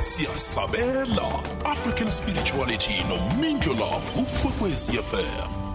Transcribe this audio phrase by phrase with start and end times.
[0.00, 1.28] siyasabela
[1.64, 5.66] african spirituality nomindlo love kukwekwezi fm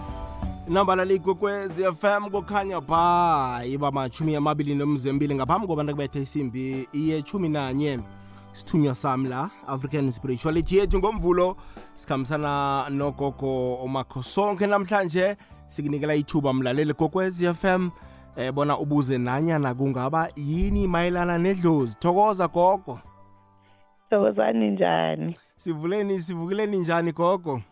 [0.68, 8.00] inamba ikwekwezi fm kukhanya ba iba machumi amabili nomzembili ngaphambi kobantu kubethe isimbi yechumi nanye.
[8.52, 11.56] Sithunywa sami la african spirituality yethu ngomvulo
[11.94, 14.22] sikhambisana nogogo omakho.
[14.22, 15.36] Sonke namhlanje
[15.68, 17.90] sikunikela ithuba mlaleli gokwezi fm
[18.36, 21.96] eh bona ubuze nanyana kungaba yini mayelana nedlozi.
[22.00, 22.98] Thokoza gogo
[24.12, 25.36] Thokozani njani?
[25.56, 27.62] sivuleni sivukileni njani gogo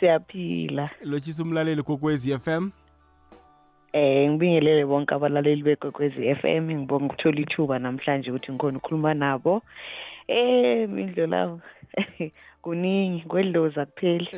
[0.00, 0.90] Siyaphila.
[1.02, 2.70] lotshisa umlaleli gokwezi fm
[3.92, 9.62] Eh ngibingelele bonke abalaleli begokwezi FM ngibonga ukuthola ithuba namhlanje ukuthi ngikhona ukukhuluma nabo.
[10.28, 11.60] Eh mindlo lavo.
[12.62, 14.28] Kuningi kwedloza kupheli.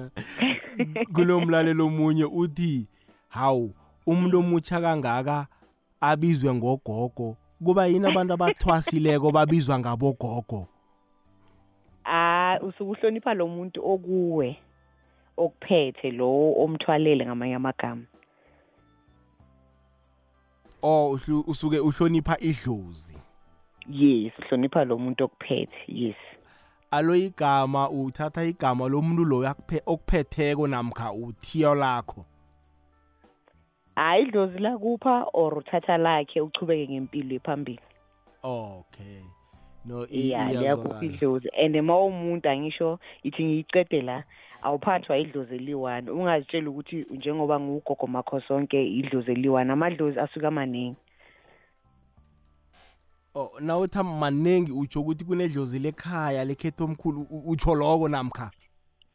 [1.14, 2.86] kunomlalelo omunye uthi
[3.28, 3.74] hawu
[4.06, 5.46] umuntu omutsha kangaka
[6.00, 10.66] abizwe ngogogo kuba yini abantu abathwasileko babizwa ngabogogo
[12.04, 14.56] Ah usukuhlonipha lo muntu okuwe
[15.36, 18.02] okuphethe lo omthwalele ngamanye amagama.
[20.82, 23.16] or uhlu- usuke uhlonipha idlozi
[23.88, 25.76] Yes, uhlonipha lo muntu okuphethe.
[25.88, 26.16] Yes.
[26.90, 32.24] alo igama uthatha igama lomuntu loyo akuphe- okuphetheko namkha uthiyo lakho
[34.00, 37.80] Hayi idlozi lakupha or uthatha lakhe uchubeke ngempilo ephambili.
[38.42, 39.20] okay.
[39.84, 41.14] No i- iya liyakupha iyazwakala.
[41.14, 44.24] idlozi and ma umuntu angisho ithi ngiyicede la
[44.62, 50.96] awuphathwa idlozi eliwani ungazitsheli ukuthi njengoba ngiwugogo makho sonke idlozi eliwani amadlozi asuke amaningi
[53.34, 58.50] oh nawuthi maningi utsho ukuthi kunedlozi lekhaya lekhetho omkhulu u- utsho loko namkha?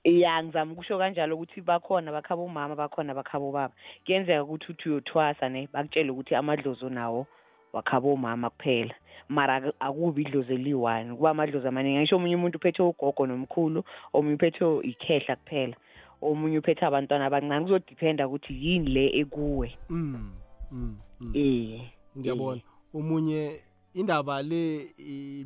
[0.05, 3.73] Ya ngizama ukusho kanjalo ukuthi bakhona bakhaba umama bakhona bakhaba ubaba
[4.05, 7.27] kuyenzeka ukuthi uthi uyothwasa ne bakutshele ukuthi amadlozi onawo
[7.73, 8.93] wakhaba umama kuphela.
[9.29, 11.97] Mara aku- akubi idlozi eliyi-one kuba amadlozi amaningi.
[11.97, 13.83] Angisho omunye umuntu uphethe ugogo nomkhulu
[14.13, 15.75] omunye uphethe ikhehla kuphela
[16.21, 17.65] omunye uphethe abantwana abancane.
[17.65, 19.73] Kuzodiphenda ukuthi yini le ekuwe.
[19.89, 20.31] Mm,
[20.71, 21.31] mm, mm.
[21.33, 21.81] eh
[22.17, 22.61] ngiyabona.
[22.93, 23.59] Omunye
[23.95, 24.85] indaba le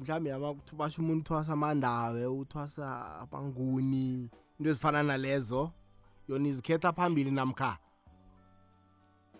[0.01, 2.85] mhlambe yama basho umuntu uthwasa amandawe uthwasa
[3.21, 5.71] abanguni into ezifana nalezo
[6.29, 7.77] yona izikhetha phambili namkha?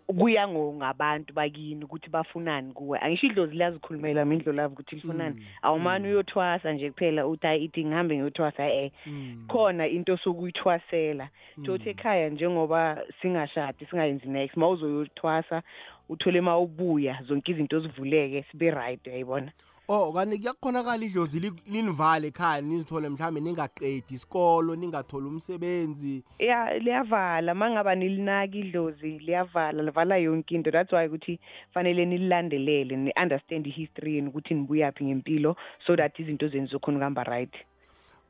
[0.07, 2.99] Kuya ngo- ngabantu bakini ukuthi bafunani kuwe.
[2.99, 5.35] Angisho idlozi liyazikhulumela mindlo lavo ukuthi lifunani.
[5.35, 6.13] Mm, awumane mm.
[6.13, 8.91] uyothwasa nje kuphela uthi hayi ithi ngihambe ngiyothwasa eh.
[9.05, 11.29] Mm, khona into sokuyithwasela
[11.65, 11.89] thothi mm.
[11.89, 15.61] ekhaya njengoba singashadi singayenzi next ma uzoyothwasa
[16.09, 19.51] uthole ma ubuya zonke izinto zivuleke sibe right uyayibona
[19.91, 26.23] oh kanti kuyakhonakala idlozi li- linivale ekhaya nizithole mhlawumbe ningaqedi isikolo ningatholi umsebenzi.
[26.39, 27.55] Ya liyavala.
[27.55, 30.71] Mangaba nilinaki idlozi liyavala livala yonke into.
[30.71, 31.39] That's why ukuthi
[31.73, 35.55] fanele nililandelele ni-understand i-history yenu ukuthi nibuyaphi ngempilo
[35.87, 37.53] so that izinto zenu zokhona ukuhamba right.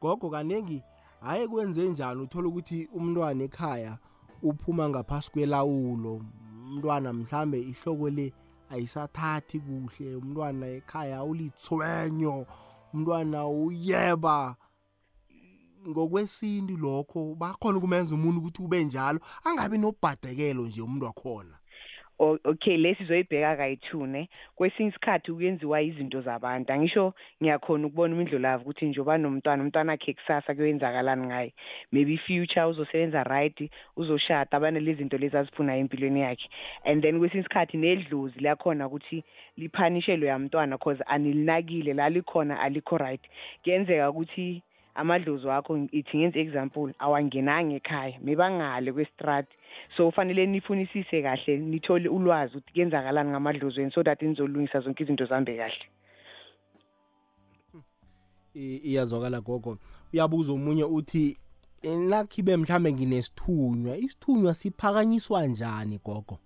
[0.02, 0.81] Gogo kaningi
[1.22, 3.98] hhayi kwenze njani uthola ukuthi umntwana ekhaya
[4.44, 6.22] uphuma ngaphasi kwelawulo?
[6.69, 8.34] Umntwana mhlambe ihloko le
[8.69, 12.46] ayisathathi kuhle umntwana ekhaya ulithwenyo
[12.94, 14.56] umntwana uyeba.
[15.88, 21.59] Ngokwesintu lokho bakhona ukumenza umuntu ukuthi ube njalo angabi nobhadekelo nje umuntu wakhona.
[22.19, 24.30] Okay lesi zoyibheka kayi-two ne?
[24.56, 26.74] Kwesinye isikhathi kuyenziwa izinto zabantu.
[26.74, 31.53] Angisho ngiyakhona ukubona umindlo lavo ukuthi njengoba nomntwana umntwana akhe kusasa kuyoyenzakalani ngaye.
[31.91, 36.50] Maybe future uzosebenza right uzoshada abanele zinto lezi azifunayo empilweni yakhe.
[36.84, 39.24] And then kwesinye isikhathi nedlozi liyakhona ukuthi
[39.57, 43.22] liphanishelwe yamntwana cause anilinakile la likhona alikho right.
[43.63, 44.62] Kuyenzeka ukuthi
[44.96, 49.56] amadlozi wakho ithi ngenze example awangenanga ekhaya mebangale kwestrati
[49.97, 55.25] so ufanele nifunisise kahle nithole ulwazi ukuthi kuyenzakalani ngamadlozi wenu so that nizolungisa zonke izinto
[55.25, 55.85] zihambe kahle.
[58.53, 59.78] Iyazwakala gogo.
[60.13, 61.38] Uyabuza omunye uthi
[61.84, 66.40] nakhibe mhlambe nginesithunywa isithunywa siphakanyiswa njani gogo?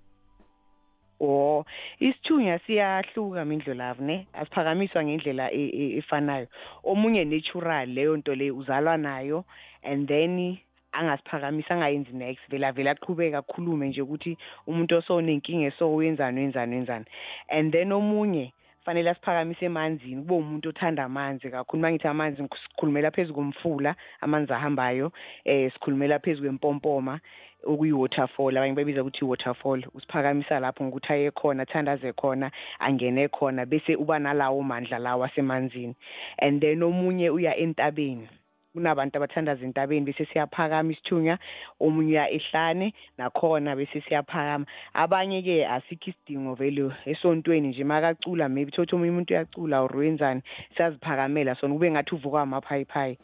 [1.19, 1.66] O
[2.00, 4.28] isithunywa siyahluka mindlo lavo ne?
[4.34, 6.47] Asiphakamiswa ngendlela e- e- efanayo.
[6.84, 9.46] Omunye natural leyo nto leyo uzalwa nayo
[9.84, 10.58] and then
[10.93, 12.41] angasiphakamisa angayenzi next.
[12.49, 14.37] Vele avele aqhubeke akhulume nje ukuthi
[14.67, 17.05] umuntu osonenkinga eso wenzani wenzani wenzani
[17.49, 18.53] and then omunye
[18.85, 20.22] fanele asiphakamise emanzini.
[20.22, 21.79] Kube umuntu othanda amanzi kakhulu.
[21.79, 25.11] Uma ngithi amanzi sikhulumela phezu komfula amanzi ahambayo
[25.45, 27.19] eh sikhulumela phezu kwempompoma
[27.66, 28.57] okuyi-waterfall.
[28.57, 29.85] Abanye babiza ukuthi i-waterfall.
[29.93, 35.95] Usiphakamisa lapho ngokuthi aye khona athandaze khona angene khona bese uba nalawo mandla lawo asemanzini.
[36.40, 38.28] And then omunye uya entabeni.
[38.73, 41.37] Kunabantu abathandaza entabeni bese siyaphakama isithunya
[41.79, 44.66] omunye uya ehlane nakhona bese siyaphakama.
[44.93, 50.41] Abanye-ke asikho isidingo vele esontweni nje makacula maybe thothi omunye umuntu uyacula or wenzani
[50.75, 53.17] siyaziphakamela sona kube ngathi uvuka amaphayiphayi.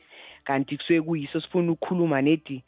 [0.44, 2.64] Kanti kusuke kuyiso sifuna ukukhuluma nedi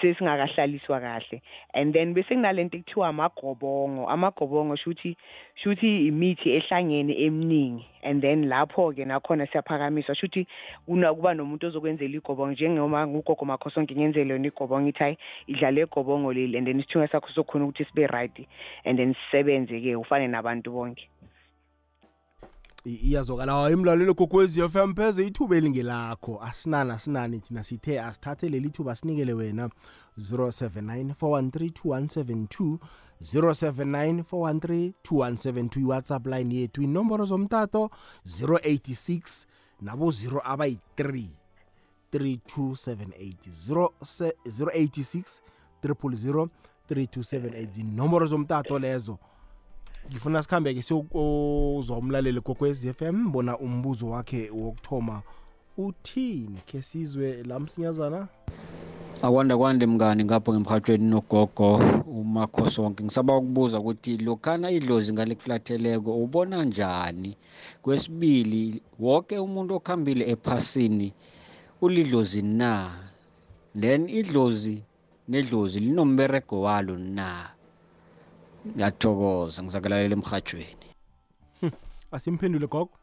[0.00, 1.42] sesingakahlaliswa kahle.
[1.74, 4.08] And then bese kunalento ekuthiwa amagobongo.
[4.08, 5.16] Amagobongo shuthi
[5.56, 7.84] shuthi imithi ehlangene eminingi.
[8.02, 10.14] And then lapho ke nakhona siyaphakamiswa.
[10.16, 10.46] Shuthi
[10.86, 16.32] kuna kuba nomuntu ozokwenzela igobongo njengoma ngugogo makhosonke ngenzele yona igobongo ithi hayi idlale igobongo
[16.32, 16.58] leli.
[16.58, 18.48] And then isithunywa sakho sokhona ukuthi sibe right.
[18.84, 21.08] And then sisebenze ke ufane nabantu bonke.
[22.86, 26.42] Iyazokala hayi imlalelo gokwezi FM pheze ithuba elingelakho.
[26.42, 29.70] Asinani asinani thina sithe asithathe leli thuba sinikele wena.
[30.18, 32.78] 0794132172
[33.22, 36.82] 0794132172 iwhatsapp line yethu.
[36.82, 37.90] Inomboro zomtato
[38.26, 39.46] 086
[39.80, 41.24] nabo 0 abayi-3
[42.12, 43.90] 3278
[44.58, 45.40] 086
[45.84, 46.48] 000
[46.90, 49.18] 3278 inomboro zomtato lezo.
[50.10, 55.22] Ngifuna sikhambe-ke siyokuzwa umlaleli kokwez f m bona umbuzo wakhe wokuthoma
[55.78, 58.28] uthini khe sizwe la msinyazana?
[59.22, 61.76] Akwanda kwande mngani ngapho ngemhathweni nogogo
[62.06, 63.04] umakhosi wonke.
[63.04, 67.36] Ngisaba ukubuza ukuthi lokhana idlozi ngalikuflatheleko ubona njani?
[67.82, 71.12] Kwesibili wonke umuntu okhambile ephasini
[71.80, 72.92] ulidlozi na?
[73.80, 74.82] Then idlozi
[75.28, 77.55] nedlozi linomberego walo na?
[78.74, 80.88] Ngiyathokoza ngizakulalela emhathweni
[82.14, 82.94] asimphendule gogo?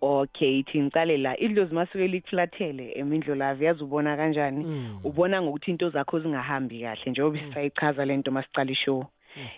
[0.00, 1.34] Okay thi ngicale la.
[1.40, 4.62] Idlozi masuke likuflathele emindlolavu yazi ubona kanjani?
[5.04, 9.04] Ubona ngokuthi into zakho zingahambi kahle njengoba sisayichaza lento masicala ishow.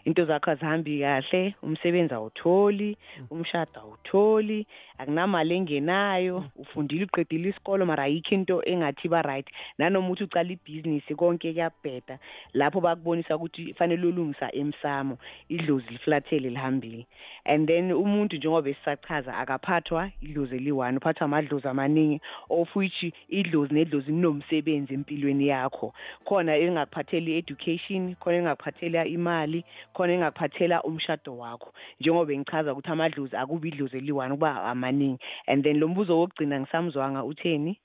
[0.05, 2.97] Into zakho azihambi kahle umsebenzi awutholi
[3.31, 4.67] umshado awutholi
[5.01, 9.49] akunamali engenayo ufundile uqedile isikolo mara ayikho into engathi ba right.
[9.79, 12.19] Nanoma uthi ucala ibhizinisi konke kuyabheda.
[12.53, 15.19] Lapho bakubonisa ukuthi fanele ulungisa emsamo
[15.49, 17.07] idlozi liflathele lihambile.
[17.45, 22.21] And then umuntu njengoba esisachaza akaphathwa idlozi eliyi-one uphathwa amadlozi amaningi
[22.51, 25.95] of which idlozi nedlozi linomsebenzi empilweni yakho.
[26.25, 29.65] Khona engakuphathela i-education khona engakuphathela imali
[29.95, 31.73] khona engakuphathela umshado wakho.
[32.01, 35.19] Njengoba ngichaza ukuthi amadlozi akubi idlozi eliyi-one kuba amaningi.
[35.47, 37.79] And then lo mbuzo wokugcina ngisamzwanga utheni?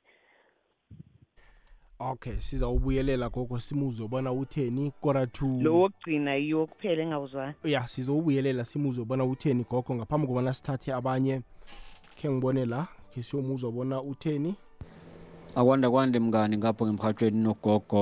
[1.99, 4.91] Okay sizawubuyelela gogo simuzwe bona utheni?
[5.01, 10.53] Kora to lo wokugcina yiwo kuphela engawuzwanga ya sizowubuyelela simuzwe bona utheni gogo ngaphambi kobana
[10.53, 11.41] sithathe abanye.
[12.15, 14.55] Khe ngibone la khe siyomuzwa bona utheni?
[15.55, 18.01] Akwanda kwande mngani ngapho ngemhathweni nogogo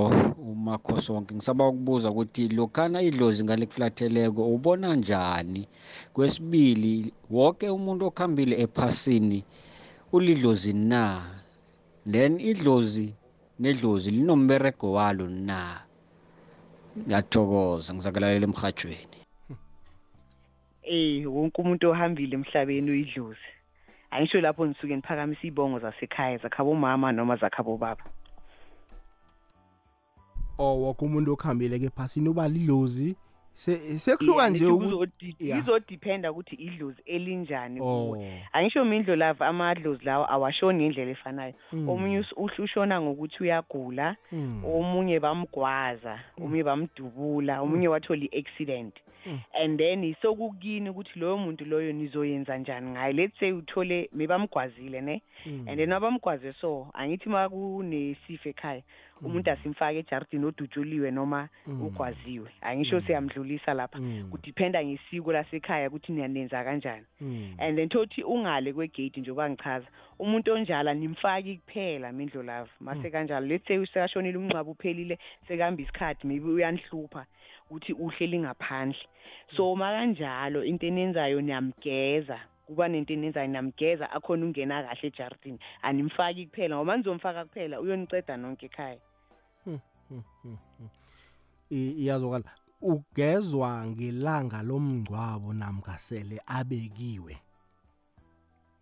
[0.52, 1.32] umakhosi wonke.
[1.36, 5.62] Ngisaba ukubuza ukuthi lokhana idlozi ngalikuflatheleko ubona njani?
[6.14, 9.40] Kwesibili wonke umuntu okhambile ephasini
[10.16, 11.04] ulidlozi na?
[12.12, 13.08] Then idlozi
[13.60, 15.60] nedlozi linomberego walo na?
[16.98, 19.18] Ngiyathokoza ngizakulalela emhathweni
[20.84, 23.50] eh wonke umuntu ohambile emhlabeni uyidlozi.
[24.14, 28.04] Angisho lapho nisuke niphakamisa ibongo zasekhaya zakhabomama noma zakhabobaba
[30.58, 33.16] oh woke umuntu okuhambile-ke phasini uba lidlozi
[33.56, 34.66] Se- sekuhluka nje
[35.40, 38.06] izodipenda ukuthi idlozi elinjani Oh.
[38.08, 41.90] kuwe angisho mindlo lava amadlozi lawo awashoni ngendlela efanayo Mm.
[41.90, 44.66] omunye us- uhl- ushona ngokuthi uyagula Mm.
[44.66, 48.94] omunye bamgwaza omunye bamdubula omunye wathola i-accident.
[49.64, 55.22] And then sokukini ukuthi loyo muntu loyo nizoyenza njani ngayo let's say uthole mebamgwazile ne?
[55.46, 55.66] Mm.
[55.68, 58.82] and then abamgwaze so angithi ma kunesifo ekhaya
[59.22, 61.82] umuntu asimfake ejardini odutshuliwe noma Mm.
[61.82, 62.50] ugwaziwe.
[62.62, 64.00] Angisho siyamdlulisa lapha.
[64.00, 64.28] Mm.
[64.32, 67.06] kudiphenda ngesiko lasekhaya ukuthi niyanenza kanjani.
[67.22, 67.56] Mm.
[67.60, 69.88] and then thothi ungale kwegate njengoba ngichaza
[70.20, 73.48] umuntu onjala nimfaki kuphela mindlo lava mase kanjalo.
[73.48, 77.26] Let's say usekashonile umncwabo uphelile sekuhamba isikhathi maybe uyanihlupha.
[77.74, 79.02] Ukuthi uhleli ngaphandle
[79.56, 86.76] so makanjalo into enenzayo niyamgeza kuba nento enenzayo niyamgeza akhona ungena kahle ejardini animfaki kuphela
[86.76, 89.00] ngoba nizomfaka kuphela uyoniceda nonke ekhaya.
[91.72, 92.52] I- iyazokala
[92.82, 97.38] ugezwa ngelanga lomngcwabo namkasele abekiwe?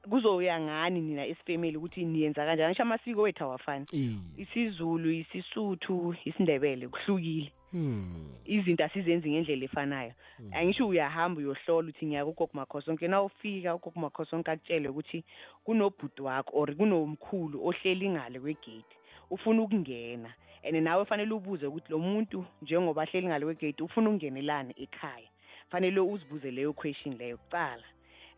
[0.09, 2.69] Kuzoya ngani nina esifamily ukuthi niyenza kanjani?
[2.69, 3.85] Ngisho amasiko wethu awafani.
[3.91, 4.15] Iye.
[4.37, 7.51] isizulu isisuthu isindebele kuhlukile.
[7.71, 8.27] Hmm.
[8.45, 10.13] izinto asizenzi ngendlela efanayo.
[10.51, 15.23] Angisho uyahamba uyohlola ukuthi ngiyaka ugogo makhosonke na ufika ugogo makhosonke akutshele ukuthi
[15.63, 18.95] kunobhuti wakho or kunomkhulu ohleli ngale kwegate
[19.29, 20.33] ufuna ukungena.
[20.63, 25.29] And nawe fanele ubuze ukuthi lo muntu njengoba ahleli ngale kwegate ufuna ukungenelani ekhaya?
[25.69, 27.83] Fanele uzibuze leyo question leyo kuqala.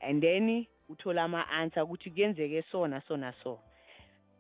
[0.01, 3.59] And then uthola ama-answer ukuthi kuyenzeke so naso naso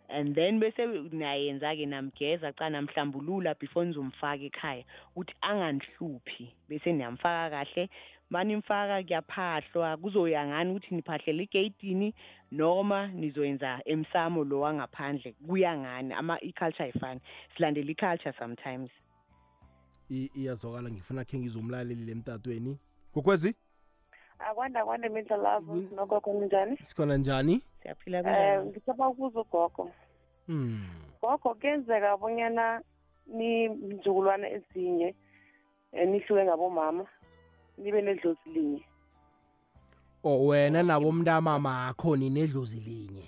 [0.09, 4.83] and then bese nayenza-ke namgeza ca namhlambulula before nizomfaka ekhaya
[5.15, 7.89] ukuthi anganihluphi bese niyamfaka kahle.
[8.29, 12.13] Manimfaka kuyaphahlwa kuzoya ngani ukuthi niphahlela egeyitini
[12.51, 16.13] noma nizoyenza emsamo lo wangaphandle kuya ngani?
[16.13, 17.21] Ama i-culture ayifani.
[17.55, 18.89] Silandela i-culture sometimes.
[20.09, 22.77] I- iyazwakala ngifuna khe ngizomlaleli emtatweni.
[23.13, 23.55] Kokwezi?
[24.45, 25.89] Akwanda kwanda imidla lavo Mm.
[25.95, 27.61] nogogo ninjani sikhona njani?
[27.81, 28.69] Siyaphila um kunjani?
[28.69, 29.91] ngithaba ukubuza ugogo.
[30.47, 30.85] Hmm.
[31.21, 32.81] Gogo kuyenzeka bonyana
[33.27, 35.15] nimzukulwane ezinye
[35.93, 37.05] um nihluke ngabomama
[37.77, 38.83] nibe nedlozi linye.
[40.23, 43.23] Oh wena nabo mntamamakho ninedlozi linye?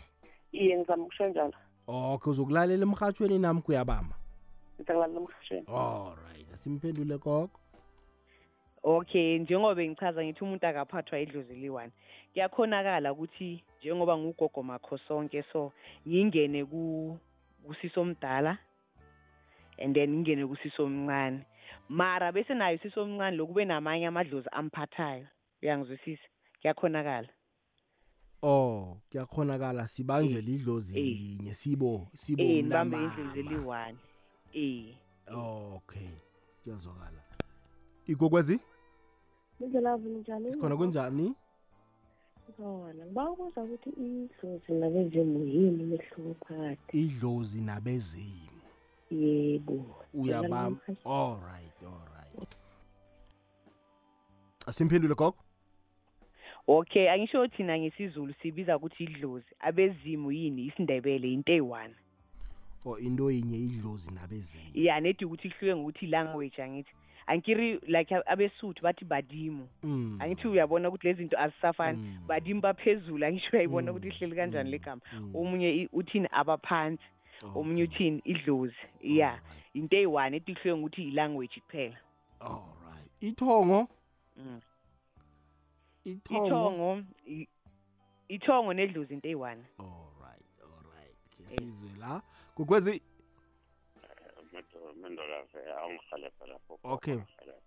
[0.51, 1.53] Iye ngizama ukusho njalo.
[1.87, 4.15] Okay uzokulalela emhathweni nami kuyabamba
[4.79, 7.49] ngizakulalela emhashweni alright asimphendule gogo.
[8.85, 11.91] Okay njengoba ngichaza ngithi umuntu akaphathwa idlozi liwani
[12.33, 15.71] kuyakhonakala ukuthi njengoba ngugogo makho sonke so
[16.07, 17.17] ngingene ku
[17.65, 18.57] kusiso omdala
[19.77, 21.45] and then ngingene kusiso omncane.
[21.89, 25.27] Mara bese nayo siso omncane lokube namanye amadlozi amphathayo.
[25.63, 26.23] Uyangizwisisa?
[26.61, 27.27] Kuyakhonakala.
[28.43, 31.05] Oh kuyakhonakala sibanjwe lidlozi Eh.
[31.05, 33.97] linye sibo sibo eh nibambe idlozi eliwani
[34.53, 34.95] eh.
[35.33, 36.09] Okay
[36.63, 37.21] kuyazwakala.
[38.07, 38.59] Ikokwezi
[39.59, 40.51] indlelavu njani?
[40.51, 41.35] Sikhona kunjani?
[42.57, 46.99] Khona ngiba ukubuza ukuthi idlozi nabezimu yini umehluko phakathi.
[46.99, 48.61] Idlozi nabezimu
[49.11, 49.85] yebo.
[50.13, 52.51] Uyabamba alright alright
[54.65, 55.37] asimphendule gogo?
[56.67, 59.51] Okay angisho thina ngesizulu sibiza ukuthi idlozi.
[59.59, 60.65] Abezimu yini?
[60.65, 61.95] Isindebele into eyi-one
[62.85, 66.93] or into yinye idlozi nabezimu ya nedi ukuthi kuhluke ngokuthi i-language angithi.
[67.27, 70.17] Angikiri like abesuthu bathi badimu Mm.
[70.21, 72.27] angithi uyabona ukuthi lezi zinto azisafani Mm.
[72.27, 73.97] badimu baphezulu angisho uyayibona Mm.
[73.97, 74.71] ukuthi ihleli kanjani Mm.
[74.71, 75.35] le gama Mm.
[75.35, 77.03] omunye i- uthini abaphansi
[77.43, 77.61] Okay.
[77.61, 79.75] omunye uthini idlozi ya Alright.
[79.75, 81.97] into eyi-one edi kuhluke ngokuthi i-language kuphela
[82.39, 83.87] alright ithongo
[84.37, 84.61] Mm.
[86.05, 87.47] ithongo ithongo i-
[88.29, 92.21] ithongo nedlozi into eyi-one alright alright ke sizwe la
[95.05, 97.19] kokwezi mendolaze awungihelebhe lapho Okay.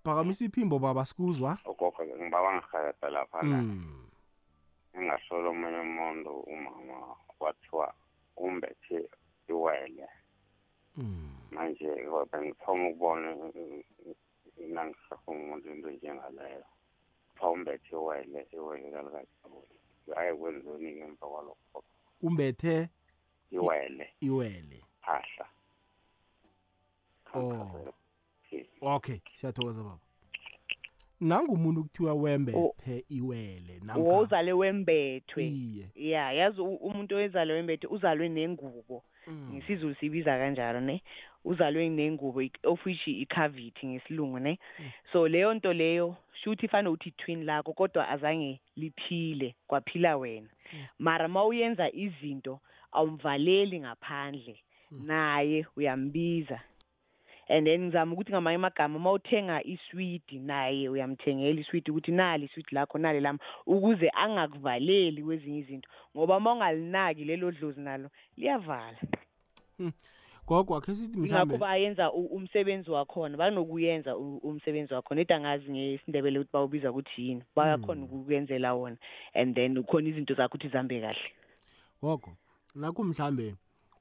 [0.04, 1.58] phakamisa iphimbo baba sikuzwa.
[1.64, 3.56] Ugogo ngiba wangihelebhe lapha la.
[3.56, 4.04] Mm.
[4.94, 7.94] engasolo omunye umuntu umama kwathiwa
[8.36, 9.08] umbethe
[9.48, 10.08] iwele.
[10.96, 11.36] Mm.
[11.50, 11.86] manje
[12.32, 13.36] bengithoma ukubona
[14.56, 16.64] nangisafuna umuntu into njengaleyo.
[17.28, 19.78] Kuthiwa umbethe iwele iwele kalikajabuli
[20.14, 21.84] hayi kwenzeni ngemva kwalokho?
[22.22, 22.88] Umbethe
[23.50, 24.14] iwele.
[24.20, 24.84] Iwele.
[25.02, 25.46] Phahla.
[27.34, 27.92] Oh.
[28.82, 29.98] okay siyathokoza baba.
[31.20, 35.90] Nangumuntu kuthiwa wembethe iwele namkha- wozale wembethwe iye.
[35.94, 39.02] Ya yazi u- umuntu owezalwe wembethwe uzalwe nengubo.
[39.26, 39.50] Mm.
[39.54, 41.02] ngesizulu sibiza kanjalo ne?
[41.44, 44.58] Uzalwe nengubo i- of which i-cavity ngesilungu ne?
[45.12, 50.48] So leyo nto leyo shuthi ifane uthi twin lakho kodwa azange liphile kwaphila wena.
[50.98, 52.60] Mara ma uyenza izinto
[52.92, 54.56] awumvaleli ngaphandle.
[54.90, 56.60] Naye uyambiza.
[57.48, 62.68] And then ngizama ukuthi ngamanye amagama ma uthenga iswidi naye uyamthengela iswidi ukuthi nali iswidi
[62.72, 65.88] lakho nali lami ukuze angakuvaleli kwezinye izinto.
[66.16, 68.98] Ngoba ma ungalinaki lelo dlozi nalo liyavala.
[70.46, 76.52] Gogo akhe sithi ingakho mhlambe bayenza umsebenzi wakhona banokuyenza umsebenzi wakhona edi angazi ngesindebele ukuthi
[76.52, 78.96] bawubiza ukuthi yini bayakhona ukuyenzela wona.
[79.34, 81.30] And then khona izinto zakho ukuthi zihambe kahle.
[82.02, 82.30] Gogo
[82.74, 83.54] nakho mhlambe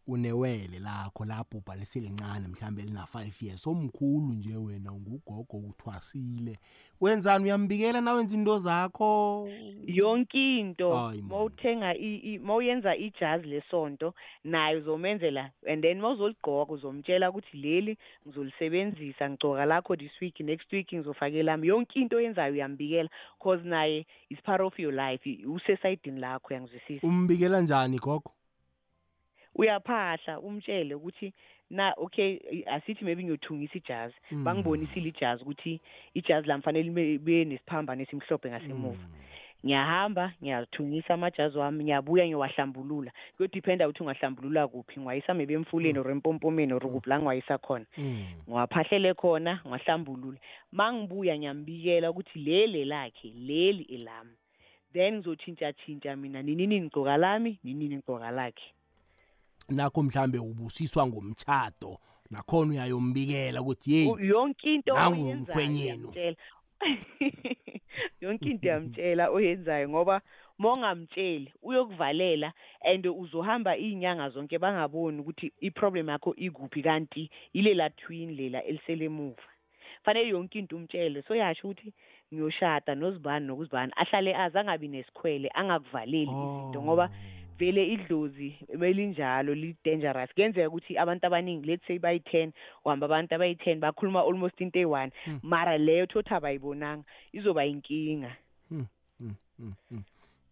[0.07, 3.67] unewele lakho lapho ubhalise lincane mhlambe lina 5 years.
[3.67, 6.59] Omkhulu nje wena ngugogo uthwasile
[7.01, 7.43] wenzani?
[7.43, 9.49] Uyambikela nawenza into zakho?
[9.85, 10.93] Yonke into.
[10.93, 11.29] Hayi, man.
[11.29, 11.95] mawuthenga
[12.41, 17.97] mawuyenza ijazi lesonto naye uzomenzela and then mawuzoligqoka uzomtshela ukuthi leli
[18.27, 21.67] ngizolisebenzisa ngigcoka lakho this week next week ngizofake lami.
[21.67, 23.09] Yonke into oyenzayo uyambikela
[23.43, 28.31] cause naye is part of your life usesayidini lakho uyangizwisisa umbikela njani gogo?
[29.57, 31.33] Uyaphahla umtshele ukuthi
[31.69, 34.15] na okay asithi maybe ngiyothungisa ijazi.
[34.31, 34.43] Mm.
[34.43, 35.81] bangibonisile ijazi ukuthi
[36.13, 39.03] ijazi lam fanele libe- libe nesiphambano esimhlophe ngasemuva.
[39.65, 43.11] Ngiyahamba ngiyalithungisa amajazi wami ngiyabuya ngiyowahlambulula.
[43.37, 47.85] Kuyodiphenda ukuthi ungahlambulula kuphi ngiwayisa maybe emfuleni or empompomeni or kuphi la ngiwayisa khona.
[47.97, 48.25] Mm.
[48.47, 50.37] ngiwaphahlele khona ngiwahlambulule.
[50.71, 54.35] Ma ngibuya ngiyambikela ukuthi leli lakhe leli elami.
[54.93, 58.73] Then ngizotshintsha-tshintsha mina ninini ngigcoka lami ninini ngigcoka lakhe.
[59.69, 61.99] Nakho mhlambe ubusiswa ngomtchado
[62.31, 66.35] nakhona uyayombikela ukuthi hey yonke into oyenzayo
[68.21, 70.21] yonke into yamtshela oyenzayo ngoba
[70.59, 78.35] mongamtsheli uyokuvalela and uzohamba izinyanga zonke bangaboni ukuthi iproblem yakho ikuphi kanti ile la twin
[78.35, 79.43] lela eliselemuva
[80.03, 81.23] fanele yonke into umtshele.
[81.27, 81.93] So yasho ukuthi
[82.33, 87.09] ngiyoshada nozibani nokuzibani ahlale azi angabi nesikhwele angakuvaleli izinto ngoba
[87.59, 90.33] vele idlozi belinjalo li-dangerous.
[90.33, 92.51] Kuyenzeka ukuthi abantu abaningi let's say bayi-ten
[92.85, 95.11] uhamba abantu abayi-ten bakhuluma almost into eyi-one
[95.43, 98.35] mara leyo thothi abayibonanga izoba yinkinga.
[98.71, 98.85] Mm,
[99.19, 100.03] mm.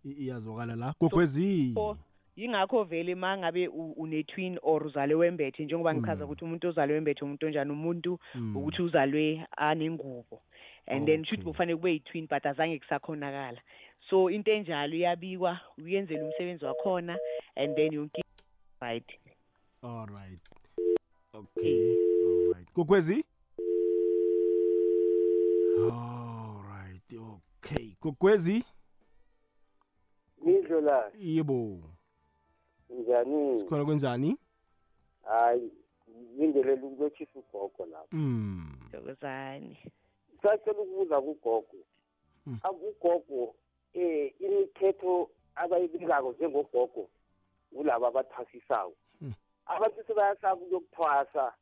[0.06, 0.94] I- iyazwakala la.
[1.02, 1.98] Gogwezi so
[2.38, 7.26] yingakho vele ma ngabe u- une-twin or uzalwe wembethe njengoba ngichaza ukuthi umuntu ozalwe wembethe
[7.26, 8.58] umuntu onjani umuntu Mm.
[8.58, 10.42] ukuthi uzalwe anengubo.
[10.88, 11.52] And then shuthi Okay.
[11.52, 13.62] kufanele kube yi-twin but azange kusakhonakala.
[14.10, 17.18] So into enjalo iyabikwa uyenzela umsebenzi wakhona
[17.56, 18.24] and then yonke
[18.82, 19.20] right
[19.82, 20.40] all right.
[21.34, 21.96] Okay
[22.26, 22.74] all right.
[22.74, 23.26] Gogwezi
[25.78, 27.96] all right okay.
[28.02, 28.66] Gogwezi
[30.42, 31.80] Mindlo la yebo.
[32.90, 33.60] Njani?
[33.60, 34.38] Sikhona kwenzani?
[35.24, 35.72] Hayi
[36.38, 38.08] lindelele ukulothisa ugogo lapho.
[38.12, 39.78] Mm thokozani
[40.42, 41.78] sacela ukubuza kugogo.
[42.46, 42.60] Mm.
[42.64, 43.56] akugogo
[43.96, 47.08] eh imithetho abayibikako njengogogo
[47.76, 49.34] kulabo abathwasisayo Mm.
[49.66, 51.54] abantu sebayasaba ukuyokuthwasa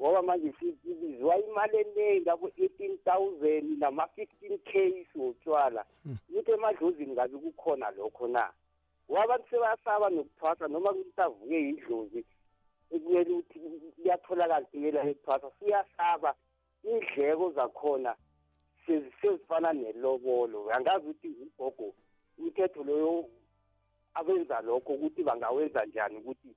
[0.00, 6.16] ngoba manje sibizwa imali eningi abo-eighteen thousand nama-fifteen k wotshwala Mm.
[6.30, 8.50] ukuthi emadlozini ngabe kukhona lokho na
[9.10, 12.24] ngoba abantu sebayasaba nokuthwasa noma kusavuke yidlozi
[12.90, 13.58] ekumele ukuthi
[13.96, 16.34] kuyatholakala iyela ekuthwasa siyasaba
[16.84, 18.16] indleko zakhona
[18.86, 20.70] sezifana nelobolo.
[20.74, 21.94] Angazi ukuthi ugogo
[22.38, 23.28] umthetho loyo
[24.14, 26.54] abenza lokho ukuthi bangawenza njani ukuthi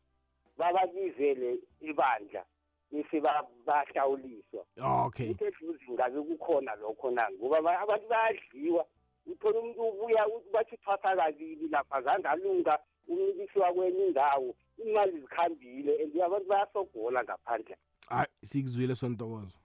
[0.58, 2.46] bababizele ibandla
[2.91, 4.65] bese ba- bahlawuliswa
[5.05, 5.27] okay.
[5.29, 7.29] Umthetho ngabe kukhona lokho na?
[7.32, 8.86] Ngoba ba- abantu bayadliwa.
[9.25, 16.03] Uthola umuntu ubuya uthi bathi uthwasa kabili lapha zange alunga umnikisiwa kwenye indawo imali zikhambile
[16.03, 17.75] and abantu bayasogola ngaphandle.
[18.10, 19.58] Hayi sikuzwile sontokozo.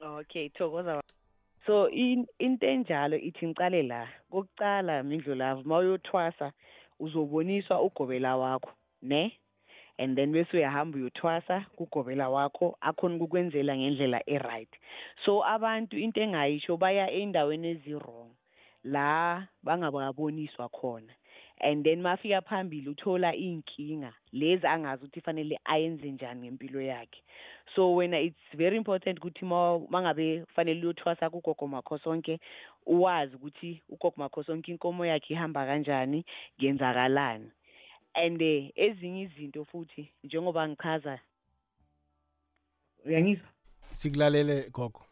[0.00, 1.02] Okay thokoza.
[1.66, 6.52] So in- into enjalo ithi ngicale la kokucala mindlulavu uma uyothwasa
[7.00, 8.70] uzoboniswa ugobela wakho
[9.02, 9.32] ne?
[9.98, 14.70] And then bese uyahamba uyothwasa kugobela wakho akhona ukukwenzela ngendlela e-right.
[15.24, 18.30] So abantu into engayisho baya ey'ndaweni ezi-wrong
[18.84, 21.12] la bangababoniswa khona.
[21.60, 27.22] And then mafika phambili uthola iy'nkinga lezi angazi ukuthi fanele ayenze njani ngempilo yakhe.
[27.74, 32.40] So wena it's very important ukuthi ma mangabe kufanele uyothwasa kugogo makhosonke
[32.86, 36.24] uwazi ukuthi ugogo makhosonke inkomo yakhe ihamba kanjani
[36.58, 37.50] kuyenzakalani
[38.14, 41.18] and eh, ezinye izinto futhi njengoba ngichaza
[43.06, 43.48] uyangizwa?
[43.90, 45.09] Sikulalele gogo.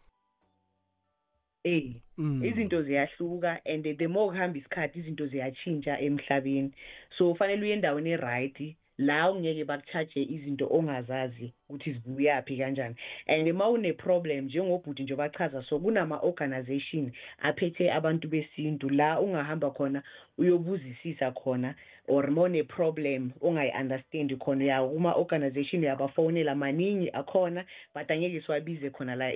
[1.68, 1.84] Eh
[2.18, 2.44] Mm.
[2.44, 6.72] izinto ziyahluka and the more kuhamba isikhathi izinto ziyatshintsha emhlabeni.
[7.16, 12.96] So ufanele uye endaweni e-right la ungeke bakuchaje izinto ongazazi ukuthi zibuyaphi kanjani.
[13.28, 20.02] And ma une-problem njengobhuti nje bachaza so kunama-organization aphethe abantu besintu la ungahamba khona
[20.38, 21.74] uyobuzisisa khona
[22.08, 29.30] or ma une-problem ongayi-understandi khona uya kuma-organization uyabafonela maningi akhona but angeke siwabize khona la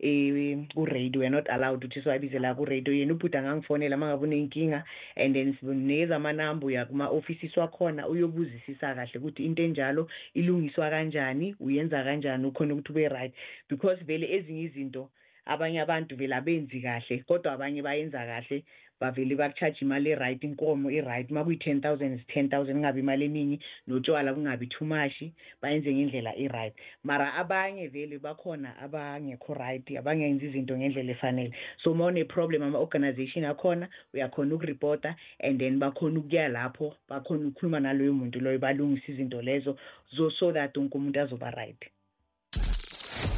[0.00, 2.94] eh ku-radio we're not allowed ukuthi siwabize la ku-radio.
[2.94, 4.84] Yena ubhuda angangifonela uma ngabe unenkinga
[5.16, 12.04] and then sinikeza amanamba uya kuma-ofisisi wakhona uyobuzisisa kahle ukuthi into enjalo ilungiswa kanjani uyenza
[12.04, 13.32] kanjani ukhona ukuthi ube-right
[13.68, 15.10] because vele ezinye izinto
[15.46, 18.64] abanye abantu vele abenzi kahle kodwa abanye bayenza kahle.
[19.00, 24.34] Bavele bakuchaje imali e-right inkomo i-right uma kuyi-ten thousand is-ten thousand kungabi imali eningi notshwala
[24.34, 25.22] kungabi too much
[25.62, 31.52] bayenze ngendlela i-right mara abanye vele bakhona abangekho right abangenzi izinto ngendlela efanele.
[31.82, 38.12] So uma une-problem ama-organization akhona uyakhona ukuripota and then bakhona ukuya lapho bakhona ukukhuluma naloyo
[38.12, 39.76] muntu loyo balungisa izinto lezo
[40.16, 41.97] so, so that wonke umuntu azoba right.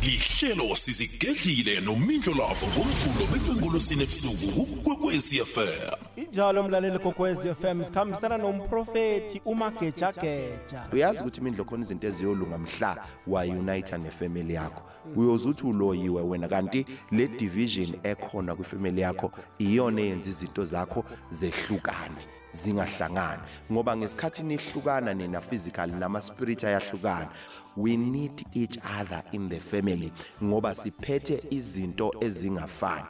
[0.03, 9.41] Lihlelo sizigedlile nomindlo lavo ngomvulo bekwengolosini ebusuku kukwekwezi fm injalo mlaleli kokwezi FM sikhambisana nomprofethi
[9.45, 10.89] umagejageja.
[10.93, 14.83] Uyazi ukuthi imindlo khona izinto eziyolunga mhla wayunita nefemeli yakho.
[15.17, 23.43] Uyozuthi uloyiwe wena kanti le division ekhona kwifemeli yakho iyona eyenza izinto zakho zehlukane zingahlangani.
[23.73, 27.29] Ngoba ngesikhathi nihlukana nina physical nama spirit ayahlukana.
[27.77, 33.07] We need each other in the family ngoba siphethe izinto ezingafani.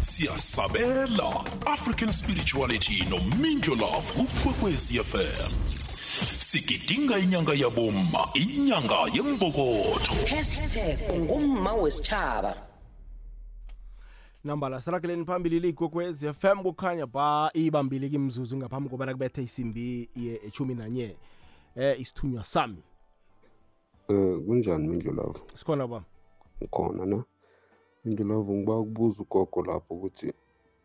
[0.00, 5.52] Siyasabela african spirituality nomindlo love kukwekwezi fm
[6.38, 10.14] sigidinga inyanga yaboma inyanga yembokotho.
[10.36, 12.73] Hashtag ngumma wesitshaba
[14.44, 21.16] nambala sirageleni phambili ligogwez fm kukhanya ba ibambile kimzuzu ngaphambi kobana kubethe isimbi yeshumi nanye
[21.76, 22.82] eh isithunywa sami
[24.08, 25.40] Eh kunjani Mindlulavu?
[25.54, 26.04] sikhona ba
[26.60, 27.24] Ukhona na?
[28.04, 30.32] Mindlulavu ngiba ukubuza ugogo lapho ukuthi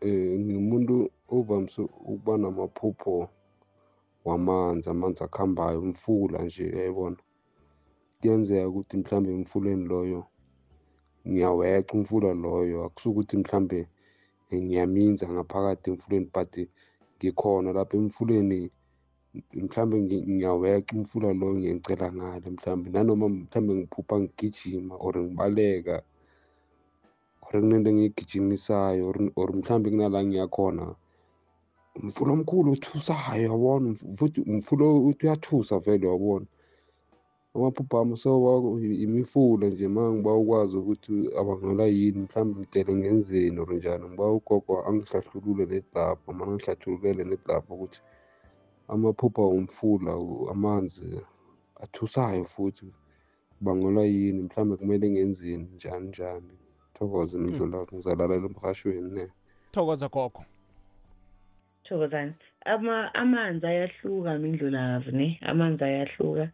[0.01, 3.29] eh ngimuntu ovamise ukuba namaphupho
[4.25, 7.17] wamanzi amanzi akhambayo umfula nje uyayibona
[8.21, 10.25] kuyenzeka ukuthi mhlambe emfuleni loyo
[11.27, 12.85] ngiyaweca umfula loyo.
[12.85, 13.87] Akusuke ukuthi mhlambe
[14.53, 16.53] ngiyaminza ngaphakathi emfuleni but
[17.17, 18.69] ngikhona lapha emfuleni
[19.53, 22.87] mhlambe ngi- ngiyaweca umfula loyo ngiyacela ngale mhlambe.
[22.89, 26.01] Nanoma mhlambe ngiphupha ngigijima or ngibaleka
[27.41, 30.95] or kunento engiyigijimisayo or or mhlambe kunala ngiyakhona
[31.99, 36.45] umfula omkhulu othusayo wabona futhi umfula uthi uyathusa vele wabona
[37.55, 43.73] amaphupho ami sewa imifula nje ma ngiba ukwazi ukuthi abangelwa yini mhlawumbe mdele ngenzeni or
[43.73, 47.99] njani ngiba ugogo angihlahlulule nedlapha ma ngihlathululele nedlapha ukuthi
[48.87, 51.19] amaphupho womfula u- amanzi
[51.83, 52.85] athusayo futhi
[53.57, 56.53] kubangelwa yini mhlawumbe kumele ngenzeni njani njani.
[56.93, 59.27] Thokoze mindlula ngizalalela emrhashweni ne?
[59.71, 60.43] Thokoza gogo.
[61.83, 62.33] Thokozani.
[62.65, 65.39] Ama amanzi ayahluka mindlulavu ne?
[65.41, 66.51] Amanzi ayahluka.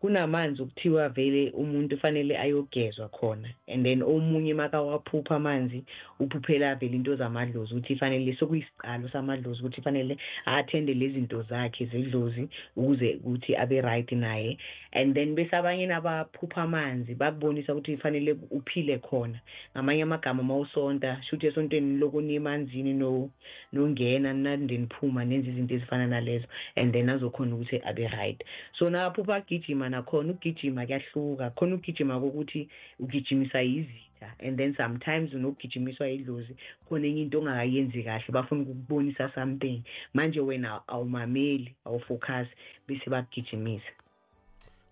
[0.00, 5.84] Kunamanzi okuthiwa vele umuntu fanele ayogezwa khona and then omunye makawaphupha amanzi
[6.20, 12.48] uphuphela vele into zamadlozi ukuthi fanele sokuyisiqalo samadlozi ukuthi fanele a-athende lezi zinto zakhe zedlozi
[12.76, 14.58] ukuze ukuthi abe right naye.
[14.92, 19.40] And then bese abanye nabaphupha amanzi bakubonisa ukuthi fanele uphile khona.
[19.74, 23.30] Ngamanye amagama mawusonta shuthi esontweni loko niye emanzini no
[23.72, 28.42] nongena nande niphuma nenze izinto ezifana nalezo and then azokhona ukuthi abe right.
[28.78, 34.08] So naphupha agijima nakhona ukugijima kuyahluka khona ukugijima kokuthi ugijimisa yizitha
[34.40, 36.56] and then sometimes unokugijimiswa idlozi
[36.88, 39.82] khona enye into ongakayenzi kahle bafuna ukukubonisa something.
[40.14, 42.48] Manje wena awumameli awufocus
[42.88, 43.92] bese bakugijimisa.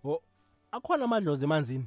[0.05, 0.23] O
[0.73, 1.87] akhona amadlozi emanzini?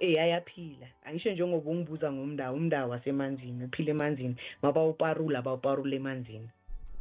[0.00, 0.88] Eh ayaphila.
[1.04, 6.48] Angisho njengoba ungibuza ngomndawo umndawo wasemanzini uphila emanzini mabawuparula bawuparula emanzini.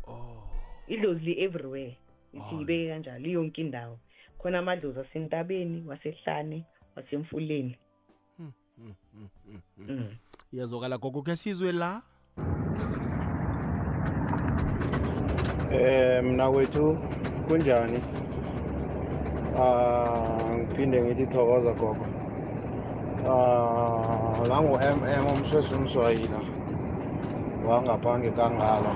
[0.08, 0.44] Oh.
[0.88, 1.98] Idlozi li everywhere
[2.34, 4.00] ithi ngibeke kanjalo yonke indawo
[4.40, 7.78] khona amadlozi asentabeni wasehlane wasemfuleni
[8.40, 9.86] Mm, mm, mm, mm, mm.
[9.90, 10.16] mm.
[10.54, 12.02] iyazokala gogo ke sizwe la
[15.72, 16.98] Eh mina kwethu
[17.48, 18.00] kunjani?
[19.60, 22.06] Ah ngiphinde ngithi thokoza gogo.
[23.30, 26.42] Ah la ngo MM umsheshe umswahila.
[27.68, 28.92] Wangaphange kangala.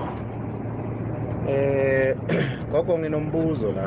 [1.48, 2.16] Eh
[2.72, 3.86] gogo nginombuzo la.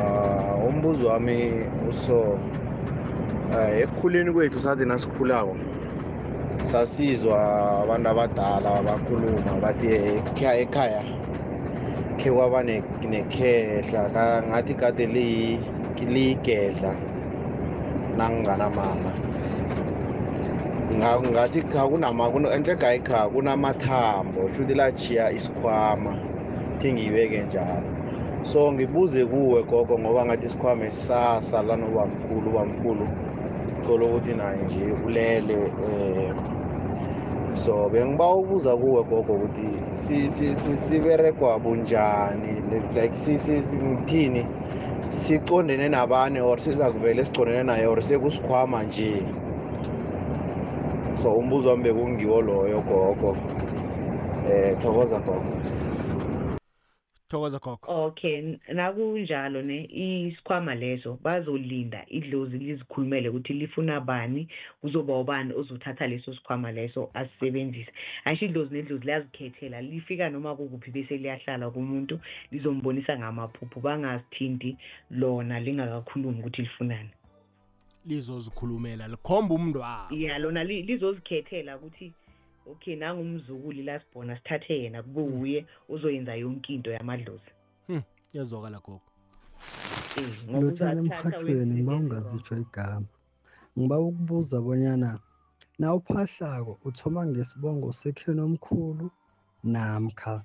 [0.00, 1.38] Ah umbuzo wami
[1.88, 2.18] uso
[3.56, 5.54] eh ekukhuleni kwethu sathi nasikhulako
[6.70, 7.36] sasizwa
[7.82, 11.02] abantu abadala bakhuluma bathi ekhaya ekhaya
[12.18, 14.00] khe kwaba ne- nekhehla
[14.48, 15.64] ngathi kade liyi-
[16.14, 16.92] liyigedla
[18.16, 19.12] nanginganamama
[20.96, 21.60] Nga- ngathi
[21.90, 22.24] kunama
[22.56, 26.12] enhle ekhaya kunamathambo shuthi lachiya isikhwama
[26.78, 27.99] thi ngiyibeke njalo.
[28.42, 33.06] So ngibuze kuwe gogo ngoba ngathi isikhwama esisasa lanobamkhulu ubamkhulu
[33.86, 36.36] thola ukuthi naye nje ulele um
[37.54, 42.62] so bengiba ukubuza kuwe gogo ukuthi si- si- si- siberegwa bunjani?
[42.94, 43.16] Like
[43.84, 44.46] ngithini?
[45.10, 49.22] Siqondene nabane or sizakuvele siqondene naye or sekusikhwama nje?
[51.14, 53.36] So umbuzo wami bekungiwo loyo gogo.
[54.48, 55.42] Eh thokoza gogo.
[57.30, 57.78] Thokoza gogo.
[57.86, 64.48] Okay nakunjalo ne isikhwama leso bazolinda idlozi lizikhulumele ukuthi lifuna bani
[64.80, 67.92] kuzoba ubani ozothatha leso sikhwama leso asisebenzise.
[68.24, 72.20] Ayisho idlozi nedlozi liyazikhethela lifika noma kukuphi bese liyahlala kumuntu
[72.52, 74.76] lizombonisa ngamaphupho bangazithinti
[75.10, 77.10] lona lingakakhulumi ukuthi lifunani.
[78.06, 82.12] Lizozikhulumela likhomba umntwana ya lona li- lizozikhethela ukuthi
[82.66, 87.50] okay nangumzukuli lasibhona sithathe yena kube wuye ozoyenza yonke into yamadlozi.
[87.86, 89.02] Hmm, iyazwakala gogo.
[90.18, 93.06] Eh, ngoba lothana uzathatha emhathweni wenze ngiba ungazitsho igama
[93.78, 95.18] ngiba ukubuza bonyana
[95.78, 99.10] na uphahlako uthoma ngesibongo sekheni omkhulu
[99.64, 100.44] namkha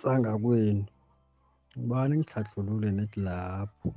[0.00, 0.86] sangakwenu.
[1.78, 3.90] Ngibani ngihlahlulule nethi lapho?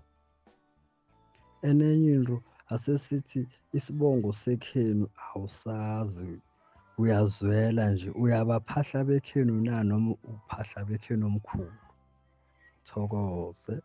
[1.67, 2.37] Enenye into
[2.73, 3.41] asesithi
[3.77, 6.41] isibongo sekhenu awusazi.
[7.01, 11.73] Uyazwela nje uyabaphahla bekhenu na noma uphahla bekhenu omkhulu?
[12.85, 13.81] Thokoze.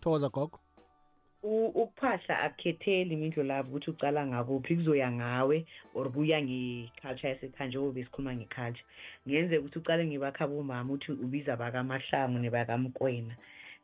[0.00, 0.58] Thokoza gogo.
[1.42, 7.92] U- ukuphahla akukhetheli imindlo lavo ukuthi ucala ngakuphi kuzoya ngawe or kuya nge-culture yasekhaya njengoba
[7.96, 8.84] besikhuluma nge-culture.
[9.26, 13.34] Ngenzeka ukuthi ucale ngebakhabomama uthi ubiza bakamahlangu nebakamkwena.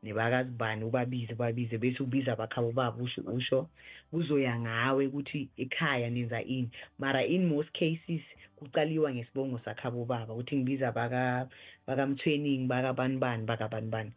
[0.07, 3.69] Nebakazibani ubabize babize bese ubiza bakhabo babo usho usho
[4.11, 6.71] kuzoya ngawe ukuthi ekhaya nenza ini.
[6.99, 8.23] Mara in most cases
[8.57, 11.49] kucaliwa ngesibongo sakhabo baba ukuthi ngibiza baka
[11.87, 14.12] bakamthwening bakabani bani bakabani bani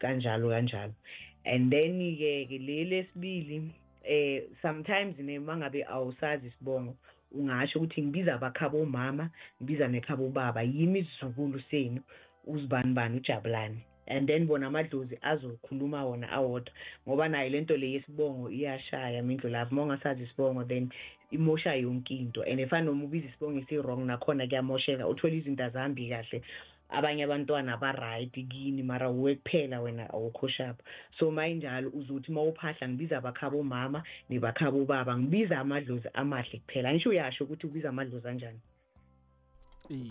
[0.00, 0.94] kanjalo kanjalo.
[1.44, 3.70] And then ke ke le lesibili
[4.04, 6.96] eh sometimes ne mangabe awusazi isibongo
[7.32, 9.30] ungasho ukuthi ngibiza abakhabo mama
[9.62, 10.62] ngibiza nekhabo baba.
[10.62, 12.00] Yimi isizukulu senu
[12.46, 13.80] uzibani bani ujabulani.
[14.08, 16.72] And then bona amadlozi azokhuluma wona awodwa
[17.06, 19.72] ngoba nayo lento le yesibongo iyashaya mindlu lapho.
[19.72, 20.90] Uma ungasazi isibongo then
[21.32, 22.42] imosha yonke into.
[22.42, 25.08] And efana noma ubiza isibongo esi-wrong nakhona kuyamosheka.
[25.08, 26.42] Uthole izinto azihambi kahle.
[26.90, 30.80] Abanye abantwana ba-right kini mara uwe kuphela wena awukho sharp
[31.18, 36.88] so ma injalo uzothi uma uphahla ngibiza abakhabo mama nebakhabo baba ngibiza amadlozi amahle kuphela.
[36.88, 38.60] Angisho uyasho ukuthi ubiza amadlozi anjani.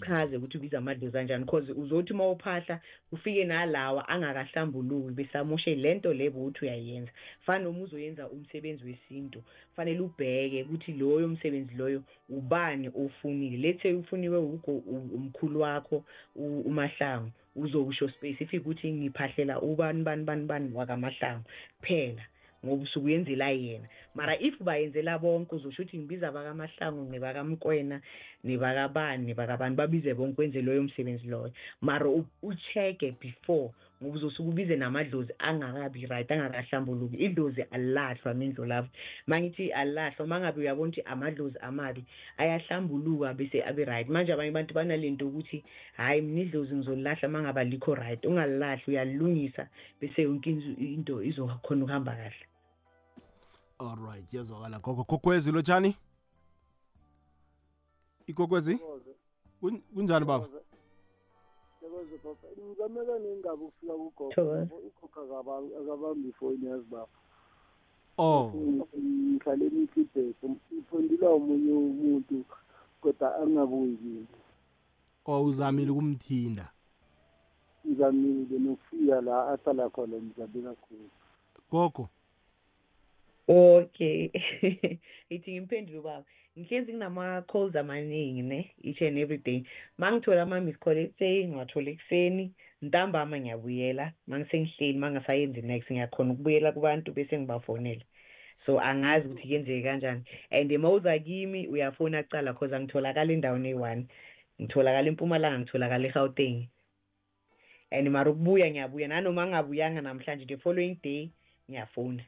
[0.06, 2.80] Chaze ukuthi ubiza amadlozi anjani because uzothi uma uphahla
[3.12, 7.12] ufike nalawa angakahlambuluki besamoshe lento le bowuthi uyayenza.
[7.46, 9.44] Fana noma uzoyenza umsebenzi wesintu
[9.76, 16.04] fanele ubheke ukuthi loyo msebenzi loyo ubani ofunile let's say ufuniwe ugo- u- umkhulu wakho
[16.36, 21.44] u- umahlangu uzowusho specific ukuthi ngiphahlela ubani bani bani bani wakamahlangu
[21.80, 22.22] kuphela.
[22.66, 23.88] Ngoba usuke uyenzela yena.
[24.16, 28.02] Mara if bayenzela bonke uzosho ukuthi ngibiza bakamahlangu nebakamkwena
[28.44, 31.52] nebakabani nebakabani babize bonke wenze loyo msebenzi loyo.
[31.82, 33.72] Mara u- ucheck-e before
[34.04, 37.18] ngoba uzosuke ubize namadlozi angakabi right angakahlambuluki.
[37.18, 38.90] Idlozi alilahlwa mindlo lapho.
[39.28, 42.06] Ma ngithi alilahlwa uma ngabe uyabona ukuthi amadlozi amabi
[42.38, 44.08] ayahlambuluka bese abe right.
[44.10, 45.64] Manje abanye abantu banalento ukuthi
[45.98, 48.26] hhayi mina idlozi ngizolilahla uma ngabe alikho right.
[48.26, 49.68] Ungalilahli uyalilungisa
[50.02, 52.46] bese yonke inzu- into izokhona ukuhamba kahle.
[53.80, 55.96] Alright yazwakala gogo kokwezi lotshani?
[58.28, 58.80] Ikokwezi
[59.62, 60.48] Kun- kunjani baba?
[61.98, 62.48] Yabaze papa.
[62.62, 64.32] Ngizamela nengaba ukufika kugogo.
[64.34, 64.62] Thokoza.
[64.64, 67.08] Ugogo akabambi akabambi ifoni yazi baba.
[68.18, 68.52] oh
[68.98, 70.36] Ngihlale feedback.
[70.80, 72.46] Ifondila umunye umuntu
[73.02, 74.28] kodwa angabuyi kimi.
[75.26, 76.72] oh uzamile ukumthinda
[77.88, 81.10] Ngizamile nokufika la ahlala khona ngizabe kakhulu.
[81.72, 82.10] gogo
[83.48, 84.32] okay
[85.34, 86.26] ithi ngimphendule ubaba
[86.58, 89.64] ngihlezi nginama-calls amaningi ne each and every day
[89.98, 94.06] ma ngithola ama-miss call ekuseni ngiwathole ekuseni ntambama ngiyabuyela.
[94.28, 98.06] Ma ngisengihleli ma ngingasayenzi next ngiyakhona ukubuyela kubantu bese ngibafonela
[98.66, 100.24] so angazi ukuthi kuyenzeke kanjani.
[100.52, 104.04] And ma uza kimi uyafona kucala cause angitholakala endaweni eyi-one.
[104.62, 106.68] Ngitholakala empumalanga ngitholakala egauteng.
[107.92, 111.32] And mara ukubuya ngiyabuya nanoma ngingabuyanga namhlanje the following day
[111.70, 112.24] ngiyafona.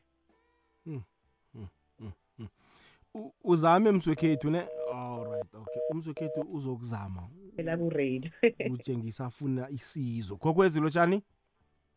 [3.44, 4.68] Uzame mswekhethu ne?
[4.94, 5.82] Alright okay.
[5.90, 8.32] Umswekhethu uzokuzama phela ku-radio
[8.72, 10.36] utshengisa afuna isizo.
[10.38, 11.24] Kokwezi lotshani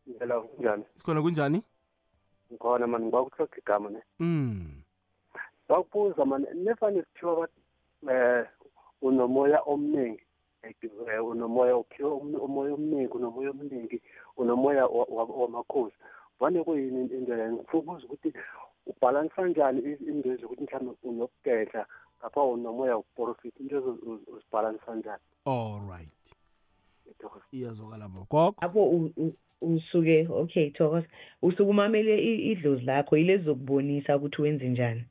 [0.09, 0.83] Ngela kunjani?
[0.95, 1.63] sikhona kunjani?
[2.51, 3.99] Ngikhona mani ngibakuthoka igama ne.
[4.19, 4.81] mm
[5.69, 7.61] Bakubuza mani nefane kuthiwa bathi
[8.11, 8.45] eh
[9.01, 10.19] unomoya omningi
[10.63, 14.01] eh, unomoya ukhiwa umoya omningi unomoya omningi
[14.37, 15.95] unomoya wa- wa- wamakhosi.
[16.39, 17.51] Vane kuyini indlela?
[17.51, 18.33] Ngifuna ukubuza ukuthi
[18.87, 21.85] ubhalansa kanjani i- into zokuthi mhlawumbe unokugedla
[22.19, 26.09] ngapha unomoya woprofit into ezo uz- uzibhalansa kanjani alright
[27.51, 28.55] iyazwakala bo gogo?
[28.61, 31.07] Lapho u- u- usuke okay thokoza.
[31.41, 35.05] Usuke umamele i- idlozi lakho yilezi zokubonisa ukuthi wenze njani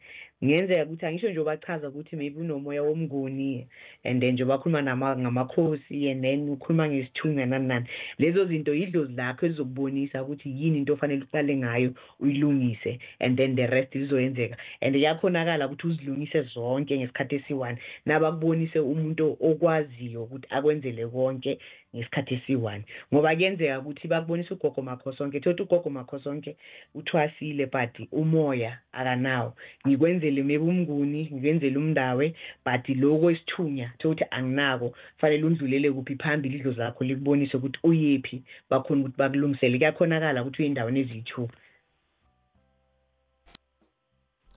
[0.45, 3.67] ngenzeka ukuthi angisho nje bachaza ukuthi maybe unomoya womnguni
[4.05, 7.87] and then nje bakhuluma nama- ngamakhosi and then ukhuluma ngesithunywa nani nani.
[8.19, 13.67] Lezo zinto yidlozi lakho elizokubonisa ukuthi yini into ofanele uqale ngayo uyilungise and then the
[13.67, 21.59] rest lizoyenzeka and kuyakhonakala ukuthi uzilungise zonke ngesikhathi esiyi-one nabakubonise umuntu okwaziyo ukuthi akwenzele konke
[21.97, 26.57] ngesikhathi esiyi-one ngoba kuyenzeka ukuthi bakubonisa ugogo makhosonke thothi ugogo makhosonke
[26.95, 29.55] uthwasile but umoya akanawo.
[29.87, 34.95] Ngikwenzele maybe umnguni ngikwenzele umndawe but loko esithunya thokuthi anginako.
[35.19, 39.79] Fanele undlulele kuphi phambili idlo zakho likubonise ukuthi uyephi bakhona ukuthi bakulungisele.
[39.79, 41.49] Kuyakhonakala ukuthi uyindaweni eziyi-two.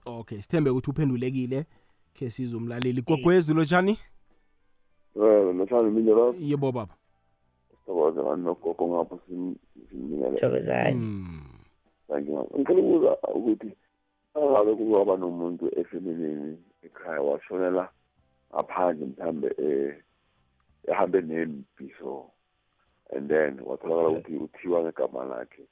[0.06, 1.64] Okay sithembe ukuthi uphendulekile
[2.14, 3.98] khe sizwe umlaleli kokwezi lotshani?
[5.16, 6.94] Eh, nahlanje mina la yebo baba.
[7.86, 10.38] Sithokoze ngani nogogo ngapho simnikele.
[12.08, 12.58] You.
[12.58, 13.70] Ngicela ukubuza ukuthi
[14.34, 17.88] angabe kuzoba nomuntu efeminini ekhaya washonela
[18.52, 19.96] ngaphandle mhlambe eh
[20.88, 22.30] ehambe nempi so
[23.14, 25.64] and then watholakala ukuthi uthiwa ngegama lakhe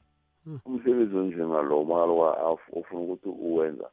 [0.67, 3.89] umsebenzi onjengalo makaloka ufuna ukuthi uwenza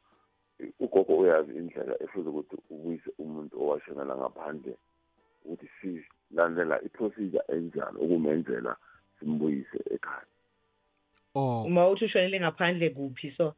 [0.80, 4.74] ugogo uyazi indlela efuze ukuthi ubuyise umuntu owashonela ngaphandle
[5.44, 5.66] ukuthi
[6.32, 8.76] silandela iprocedure enjani ukumenzela
[9.20, 10.24] simbuyise ekhaya
[11.34, 13.54] oh uma uthi ushonele ngaphandle kuphi so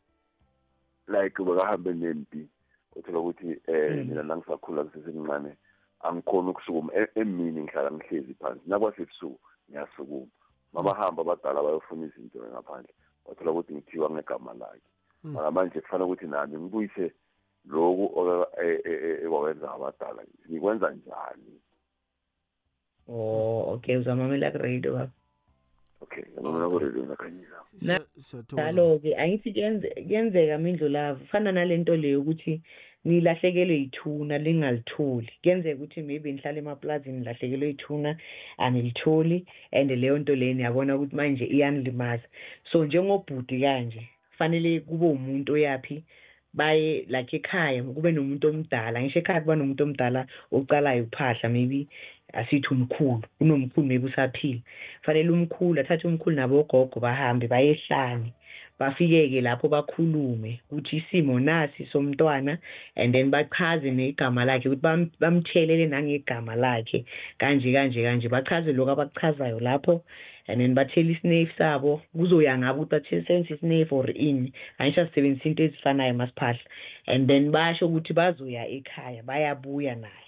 [1.09, 2.49] like bekahambe nempi
[2.97, 4.09] uthola ukuthi eh Mm.
[4.09, 5.57] mina nangisakhula kusesemncane
[6.01, 9.39] angikhona ukusukuma E- emini ngihlala ngihlezi phansi nakwasebusuku
[9.71, 10.27] ngiyasukuma
[10.73, 12.95] mabahamba abadala bayofuna izinto ngaphandle
[13.27, 14.89] wathola ukuthi ngithiwa ngegama lakhe
[15.25, 15.33] Mm.
[15.33, 17.13] mara manje kufanele ukuthi nami ngibuyise
[17.67, 18.05] loku
[18.63, 21.74] e- e- e- ekwawenza abadala ngikwenza njani oh
[23.09, 25.11] okay uzamamela ku-radio baba
[26.01, 27.57] okay yamamela kuredio ngakhanyisa
[28.53, 32.61] njalo-ke angithi kuyenze- kuyenzeka mindlulavu fana nale nto leyo ukuthi
[33.05, 38.17] nilahlekelwe yithuna lingalitholi kuyenzeka ukuthi maybe nihlala emaplazini nilahlekelwe yithuna
[38.59, 42.27] anilitholi and leyo nto leyo niyabona ukuthi manje iyanilimaza
[42.73, 46.05] so njengobhudi kanje fanele kube umuntu oyaphi
[46.55, 51.88] baye like ekhaya kube nomuntu omdala ngisho ekhaya kuba nomuntu omdala ocalayo ukuphahla maybe
[52.35, 54.61] asithi umkhulu kunomkhulu maybe usaphila.
[55.03, 58.33] Fanele umkhulu athathe umkhulu nabogogo bahambe baye ehlane
[58.79, 62.59] bafike-ke lapho bakhulume ukuthi isimo nasi somntwana
[62.97, 67.05] and then bachaze negama lakhe ukuthi bam- bamthelele nangegama lakhe
[67.38, 68.29] kanje kanje kanje.
[68.29, 70.03] Bachaze lokhu abakuchazayo lapho
[70.49, 72.03] and then bathele isinefu sabo.
[72.16, 76.59] Kuzoya ngabo ukuthi basebenzisa isinefu or ini angisho asisebenzisa into ezifanayo masiphahla
[77.07, 80.24] and then basho ukuthi bazoya ekhaya bayabuya naye.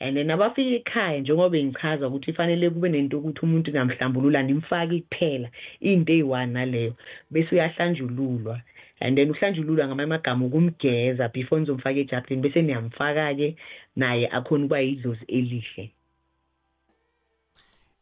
[0.00, 5.50] And then abafika ekhaya njengoba bengichaza ukuthi fanele kube nento ukuthi umuntu namhlambulula nimfake kuphela
[5.80, 6.94] into eyi-one naleyo
[7.30, 8.60] bese uyahlanjululwa.
[9.00, 13.56] And then uhlanjululwa ngamanye amagama ukumgeza before nizomfaka ejavelini bese niyamfaka-ke
[13.96, 15.90] naye akhona ukuba yidlozi elihle.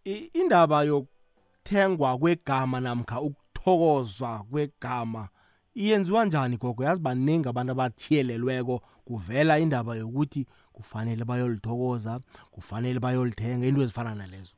[0.05, 5.29] I- indaba yokuthengwa kwegama namkha ukuthokozwa kwegama
[5.75, 6.85] iyenziwa njani gogo?
[6.85, 14.55] Yazi baningi abantu abathiyelelweko kuvela indaba yokuthi kufanele bayolithokoza kufanele bayolithenga into ezifana nalezo.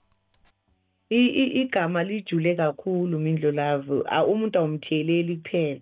[1.11, 5.81] I- i- igama lijule kakhulu mindlolavu A- umuntu awumtheleli kuphela.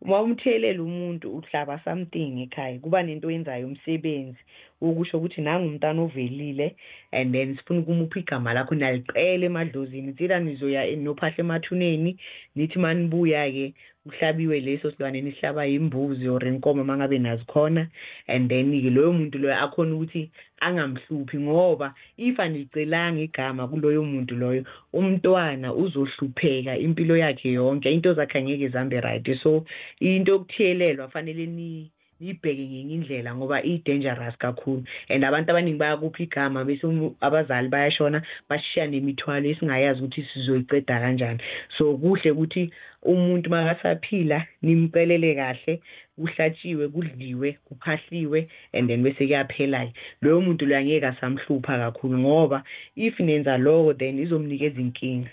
[0.00, 4.38] Uma umthelela umuntu uhlaba something ekhaya kuba nento oyenzayo umsebenzi.
[4.80, 6.76] Ukusho ukuthi nangumntana ovelile
[7.12, 10.12] and then sifuna ukumupha igama lakho naliqele emadlozini.
[10.12, 12.18] Tsila nizoya en- nophahla emathuneni
[12.56, 17.88] nithi manibuya-ke kuhlabiwe leso silwane nihlaba imbuzi or inkomo uma ngabe nazi khona.
[18.28, 24.64] And then-ke loyo muntu loyo akhona ukuthi angamhluphi ngoba if anilicelanga igama kuloyo muntu loyo
[24.92, 29.26] umntwana uzohlupheka impilo yakhe yonke into zakhe angeke zambe right.
[29.42, 29.64] So
[30.00, 34.84] into yokuthiyelelwa fanele ni niyibheke ngenye indlela ngoba i-dangerous kakhulu.
[35.08, 41.40] And abantu abaningi bayakupha igama bese umu- abazali bayashona bashiya nemithwalo esingayazi ukuthi sizoyiceda kanjani.
[41.78, 42.70] So kuhle ukuthi
[43.02, 45.80] umuntu makasaphila nimcelele kahle
[46.18, 49.92] kuhlatshiwe kudliwe kuphahliwe and then bese kuyaphela-ke.
[50.22, 52.64] Loyo muntu loyo angeke asamhlupha kakhulu ngoba
[52.96, 55.30] if nenza loko then izomnikeza inkinga.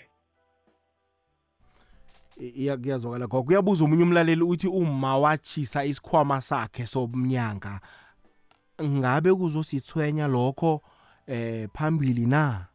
[2.42, 3.42] I- iya- kuyazwakala gogo.
[3.44, 7.80] Kuyabuza omunye umlaleli uthi uma wachisa isikhwama sakhe somnyanga
[8.82, 10.82] ngabe kuzosithwenya lokho
[11.26, 12.66] eh phambili na?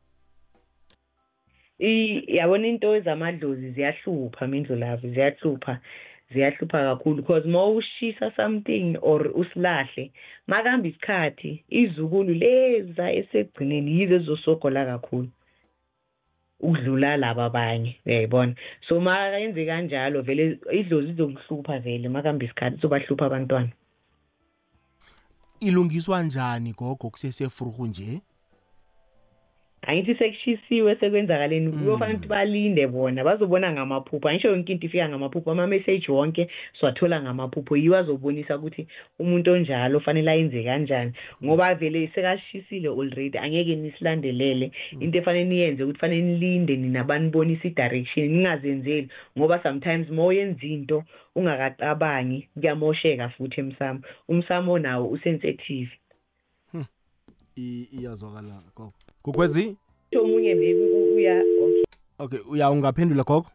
[1.79, 5.79] I- yabona into zamadlozi ziyahlupha mindlulavu ziyahlupha
[6.33, 10.11] ziyahlupha kakhulu because uma ushisa something or usilahle
[10.47, 15.29] makuhamba isikhathi izukulu leza esegcineni yizo ezizosogola kakhulu.
[16.59, 17.99] Ukudlula laba abanye.
[18.05, 18.55] Uyayibona?
[18.87, 23.71] So mayenze kanjalo vele idlozi izokuhlupha vele makuhamba isikhathi izobahlupha abantwana.
[25.59, 28.21] Ilungiswa njani gogo kusesefurhu nje?
[29.81, 31.71] Angithi sekushisiwe sekwenzakaleni.
[31.71, 34.29] Kuyofanele ukuthi balinde bona bazobona ngamaphupho.
[34.29, 37.77] Angisho yonke into ifika ngamaphupho ama-message wonke siwathola ngamaphupho.
[37.77, 38.87] Yiwo azobonisa ukuthi
[39.19, 41.11] umuntu onjalo fanele ayenze kanjani.
[41.43, 44.71] Ngoba vele sekashisile already angeke nisilandelele.
[44.99, 48.29] Into efanele niyenze ukuthi fanele nilinde nina banibonisa i-direction.
[48.29, 51.03] Ningazenzeli ngoba sometimes uma uyenza into
[51.35, 54.01] ungakacabangi kuyamosheka futhi emsamo.
[54.27, 55.91] Umsamo nawo usensitive.
[57.57, 59.77] I- iyazwakala gogo kukwezi
[60.09, 60.83] Kuthi omunye maybe
[61.15, 61.83] uya okay.
[62.19, 63.49] Okay uya ungaphendula gogo?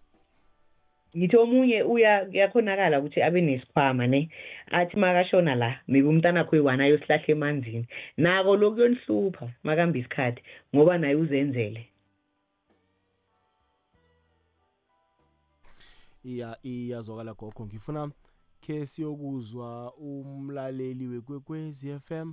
[1.16, 4.30] Ngithi omunye uya kuyakhonakala ukuthi abe nesikhwama ne.
[4.70, 7.86] Athi makashona la maybe umntana akho oyi-one ayosihlahla emanzini.
[8.16, 10.42] Nako lokhu kuyonihlupha makahamba isikhathi
[10.74, 11.88] ngoba naye uzenzele.
[16.24, 17.66] Iya iyazwakala gogo.
[17.66, 18.10] Ngifuna
[18.60, 22.32] ke siyokuzwa umlaleli wekwekwezi FM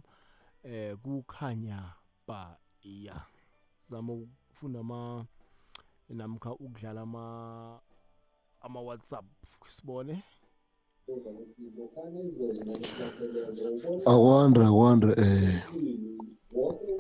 [0.64, 1.96] eh kukhanya
[2.28, 2.58] ba
[2.90, 3.16] iya.
[3.90, 5.26] Zama ukufunda ama
[6.10, 7.24] namkha ukudlala ama
[8.62, 9.26] ama-whatsapp
[9.68, 10.16] sibone?
[14.12, 15.64] Akwande akwande eh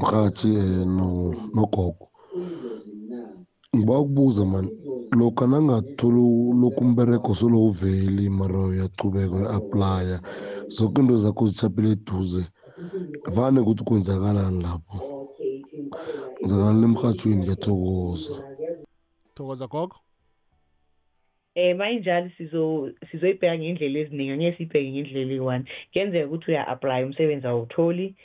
[0.01, 1.07] mhathi eh no
[1.55, 2.05] nogogo.
[3.75, 4.71] Ngiba ukubuza mani
[5.19, 6.25] lokhu nangatholi
[6.61, 10.17] lokhu umbereko solo uveli mara uyachubeka uya-aplya
[10.73, 12.43] zonke into zakho zichaphele eduze
[13.35, 15.08] vane ukuthi kwenzakalani lapho.
[16.39, 18.35] Kwenzakalani emhathweni ngiyathokoza
[19.35, 19.97] thokoza gogo.
[21.55, 25.63] Eh mayinjalo sizo sizoyibheka ngendlela eziningi angeke siyibheke ngendlela eyi-one.
[25.91, 28.15] Kuyenzeka ukuthi uya-aplya umsebenzi awutholi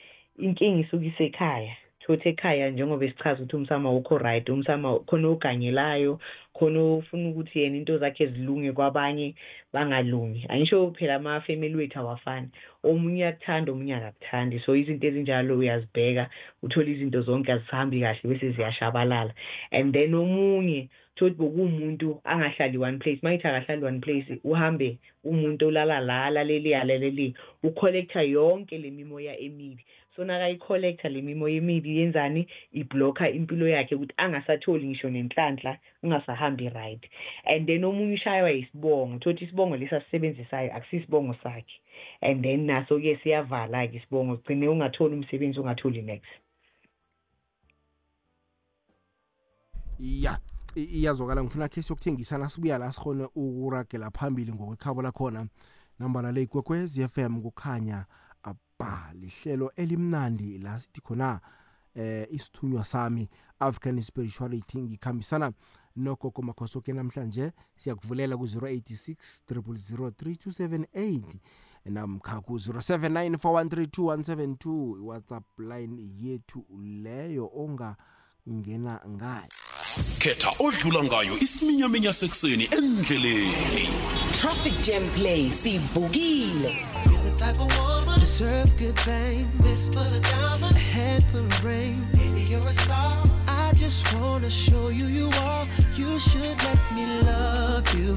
[0.44, 1.74] inkinga isuke isekhaya
[2.06, 6.20] thothi ekhaya njengoba esichaza ukuthi umsamo awukho right umsamo khona oganyelayo
[6.54, 9.34] khona ofuna ukuthi yena into zakhe zilunge kwabanye
[9.72, 10.46] bangalungi.
[10.48, 12.48] Angisho phela ama-family wethu awafani.
[12.84, 14.60] Omunye uyakuthanda omunye akakuthandi.
[14.64, 16.30] So izinto ezinjalo uyazibheka
[16.62, 19.32] uthole izinto zonke azisahambi kahle bese ziyashabalala.
[19.72, 23.20] And then omunye thothi bokuwumuntu angahlali one place.
[23.22, 29.84] Mayithi akahlali one place uhambe umuntu olala la alaleli alaleli ucollecta yonke le mimoya emibi
[30.16, 32.46] so nakayi-collecta le mimoya emibi yenzani?
[32.72, 37.04] Iblokha impilo yakhe ukuthi angasatholi ngisho nenhlanhla ungasahambi right.
[37.44, 41.80] And then omunye ushaywa yisibongo thothi isibongo lesi asisebenzisayo akusisibongo sakhe.
[42.20, 46.28] And then naso-ke siyavala-ke isibongo gcine ungatholi umsebenzi ungatholi next.
[50.00, 50.38] Ya
[50.76, 51.42] i- iyazwakala.
[51.42, 55.46] Ngifuna khe siyokuthengisana sibuya la sikhone ukuragela phambili ngokwekhabo lakhona.
[55.98, 58.04] Nambala le ikwekwezi FM kukhanya
[58.78, 61.40] aba lihlelo elimnandi la sithi khona
[61.94, 63.28] eh isithunywa sami
[63.60, 65.52] African spirituality ngikhambisana
[65.96, 67.52] nogogo makhosoke namhlanje.
[67.76, 69.16] Siyakuvulela ku-086
[69.50, 71.22] 0003278
[71.84, 76.64] namkha ku-079 iwhatsapp line yethu
[77.02, 79.48] leyo ongangena ngayo.
[80.18, 83.88] Khetha odlula ngayo isiminyaminya sekuseni endleleni.
[84.32, 86.76] Traffic Jam Play sivukile.
[87.34, 89.48] The type of woman deserve good fame.
[89.58, 92.06] This for the diamonds, a head full of rain.
[92.12, 93.24] Baby, you're a star.
[93.48, 95.66] I just wanna show you you are.
[95.96, 98.16] You should let me love you.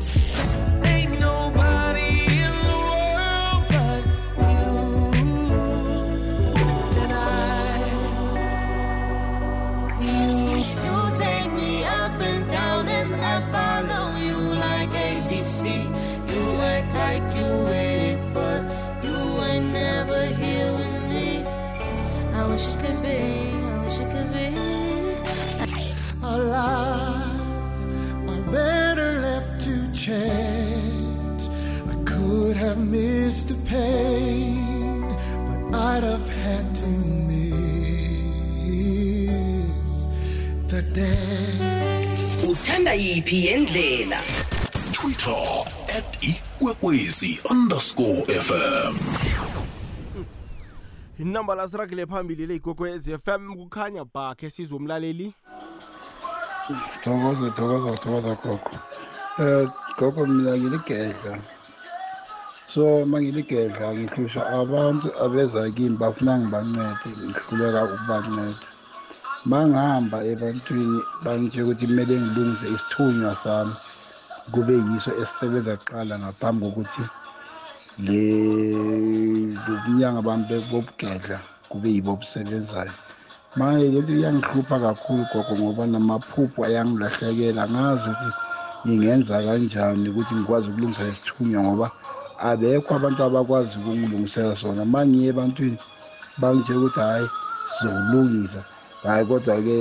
[0.83, 2.79] Ain't nobody in the
[3.17, 4.01] world but
[4.53, 4.69] you.
[7.01, 7.25] And I,
[10.05, 10.29] you.
[10.85, 15.63] You take me up and down and I follow you like ABC.
[16.31, 17.36] You act like
[22.57, 24.47] wish it could be, I wish it could be.
[26.23, 27.85] Our lives
[28.31, 31.49] are better left to chance.
[31.87, 35.01] I could have missed the pain,
[35.47, 36.87] but I'd have had to
[37.29, 38.47] miss
[40.71, 42.41] the dance.
[42.41, 44.21] Uthanda yiphi yendlela?
[44.97, 45.63] twitter
[45.97, 48.95] at ikwekwezi underscore fm
[51.19, 55.33] inamba la siragile phambili le ikwekwezi FM kukhanya ba khe sizwe umlaleli
[57.03, 58.71] thokoza thokoza thokoza gogo.
[59.39, 61.39] Um gogo mina ngiligedla.
[62.67, 68.67] So uma ngiligedla ngihlusha abantu abeza kimi bafuna ngibancede ngihluleka ukubanceda.
[69.45, 73.73] Uma ngihamba ebantwini bangitshela ukuthi kumele ngilungise isithunywa sami
[74.51, 77.03] kube yiso esisebenza kuqala ngaphambi kokuthi
[78.05, 78.21] le
[79.65, 81.37] lobunyanga bami bobugedla
[81.69, 82.93] kube yibo obusebenzayo
[83.57, 88.31] manje lento iyangihlupha kakhulu gogo ngoba namaphupho ayangilahlekela ngazi ukuthi
[88.85, 91.87] ngingenza kanjani ukuthi ngikwazi ukulungisa lesithunywa ngoba
[92.49, 94.81] abekho abantu abakwazi ukungilungisela sona.
[94.85, 95.77] Uma ngiye ebantwini
[96.41, 97.27] bangitshela ukuthi hhayi
[97.71, 98.61] sizokulungisa
[99.03, 99.77] hhayi kodwa-ke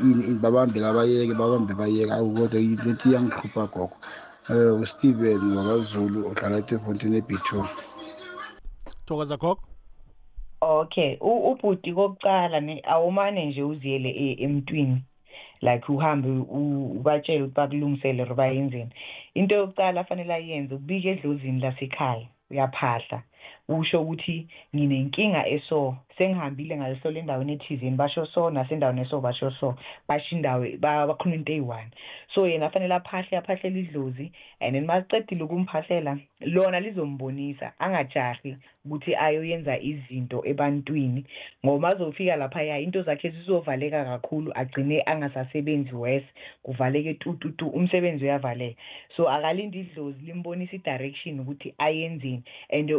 [0.00, 2.12] ini ini, babambe kabayeke babambe bayeke.
[2.12, 3.96] Awu kodwa lento iyangihlupha gogo.
[4.50, 7.68] Um usteven wakazulu odlala etefontini ebitoni
[9.06, 9.62] thokoza gogo
[10.60, 15.02] okay u- ubhuti kokucala ne awumane nje uziyele e- emntwini.
[15.60, 18.90] Like uhambe u- ubatshele ukuthi bakulungisele or bayenzeni.
[19.34, 23.22] Into yokucala afanele ayenze ukubika edlozini lasekhaya uyaphahla.
[23.68, 29.74] Usho ukuthi nginenkinga eso sengihambile ngaleso le endaweni ethizeni basho so nasendaweni eso basho so.
[30.08, 31.90] Basho indawo ba- bakhuluma into eyi-one.
[32.34, 39.78] So yena afanele aphahle aphahlele idlozi and then macedile ukumphahlela lona lizombonisa angajahi ukuthi ayoyenza
[39.78, 41.24] izinto ebantwini
[41.64, 46.22] ngoba azofika laphaya into zakhe zizovaleka kakhulu agcine angasasebenzi wes
[46.62, 48.80] kuvaleke tututu umsebenzi uyavaleka.
[49.16, 52.90] So akalinde idlozi limbonisa i-direction ukuthi ayenzeni and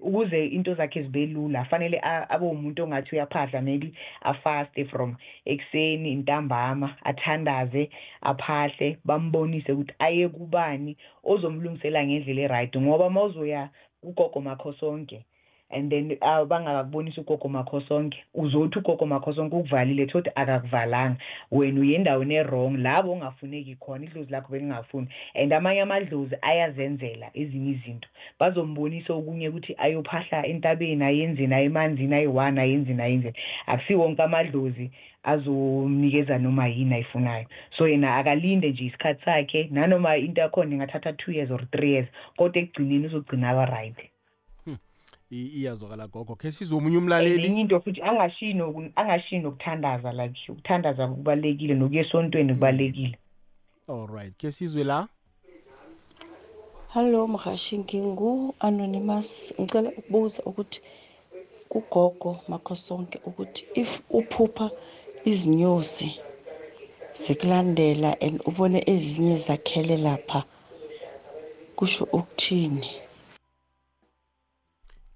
[0.00, 6.14] ukuze into zakhe zibe lula fanele a- abe umuntu ongathi uyaphahla maybe afaste from ekuseni
[6.14, 7.90] ntambama athandaze
[8.22, 12.72] aphahle bambonise ukuthi aye kubani ozomlungisela ngendlela eright.
[12.76, 13.70] Ngoba mawuzoya
[14.02, 15.24] kugogo makho sonke
[15.70, 21.16] and then uh, bangakubonisa ugogo makho sonke uzothi ugogo makho sonke ukuvalile thothi akakuvalanga.
[21.50, 27.70] Wena uye endaweni e-wrong labo ongafuneki khona idlozi lakho belingafuni and amanye amadlozi ayazenzela ezinye
[27.70, 28.08] izinto.
[28.40, 34.90] Bazombonisa okunye ukuthi ayophahla entabeni ayenzeni ayemanzini ayi-one ayenzeni ayenzeni akusi wonke amadlozi
[35.22, 37.46] azomnikeza noma yini ayifunayo.
[37.76, 42.08] So yena akalinde nje isikhathi sakhe nanoma into yakhona ingathatha two years or three years
[42.36, 44.17] kodwa ekugcineni uzogcina aba-right I-
[45.30, 46.34] iyazwakala gogo.
[46.36, 47.46] Khe sizwe omunye umlaleli?
[47.46, 53.18] Enye into futhi angashiyi noku- angashiyi nokuthandaza like ukuthandaza kubalulekile nokuya esontweni kubalulekile.
[53.88, 55.08] Alright khe sizwe la?
[56.88, 59.54] Hallo mhashi ngingu anonymous.
[59.60, 60.80] Ngicela ukubuza ukuthi
[61.68, 64.70] kugogo makho sonke ukuthi if uphupha
[65.24, 66.20] izinyosi
[67.12, 70.44] zikulandela and ubone ezinye zakhele lapha
[71.76, 72.86] kusho ukuthini?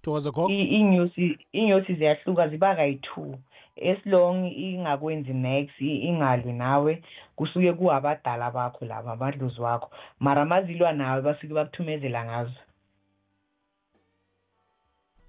[0.02, 3.38] Thokoza gogo I- inyosi inyosi ziyahluka ziba kayi-two.
[3.76, 7.02] Esilong ingakwenzi next i- ingalwi nawe.
[7.36, 9.90] Kusuke kuwabadala bakho laba amadlozi wakho.
[10.20, 12.60] Mara mazilwa nawe basuke bakuthumezela ngazo.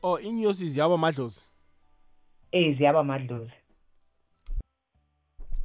[0.03, 1.41] Oh inyosi ziyaba amadlozi
[2.51, 3.51] eh ziyaba amadlozi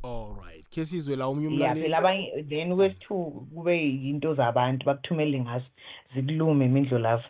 [0.04, 1.80] alright khe sizwe la omunye ya umlaleli.
[1.82, 5.66] phela abanye then kwesi-two kube yinto zabantu bakuthumele ngazo.
[6.14, 7.24] Zikulume imindlo lavo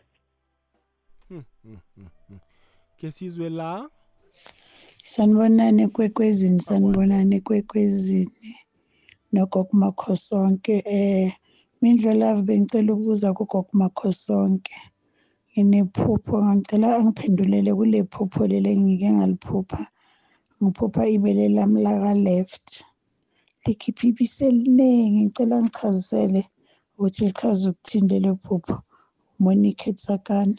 [1.68, 2.38] Hmm, hmm, hmm, hmm.
[2.98, 3.70] khe sizwe la?
[5.12, 8.50] Sanibonani ekwekwezini sanibonani ekwekwezini
[9.32, 10.74] nogogo makhosonke.
[10.98, 11.32] Eh
[11.80, 14.76] mindlo love bengicela ukubuza kugogo makhosonke.
[15.50, 19.82] Nginephupho ngicela angiphendulele kule phupho leli engike ngaliphupha.
[20.62, 22.66] Ngiphupha ibele lami laka left.
[23.64, 26.42] Likhipha ibisi eliningi ngicela ngichazisele
[26.96, 28.76] ukuthi lichaza ukuthini lelo phupho
[29.42, 30.56] Monique Tsakane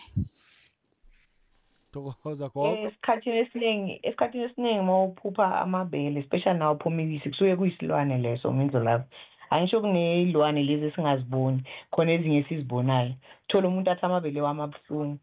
[1.94, 8.18] thokoza gogo esikhathini esiningi esikhathini esiningi uma uphupha amabele especially naw uphuma ibisi kusuke kuyisilwane
[8.18, 9.08] leso mindlo lapho.
[9.52, 11.60] Angisho kuney'lwane lezi esingaziboni
[11.92, 13.14] khona ezinye esizibonayo
[13.48, 15.18] thola umuntu athi amabele wami abuhlungu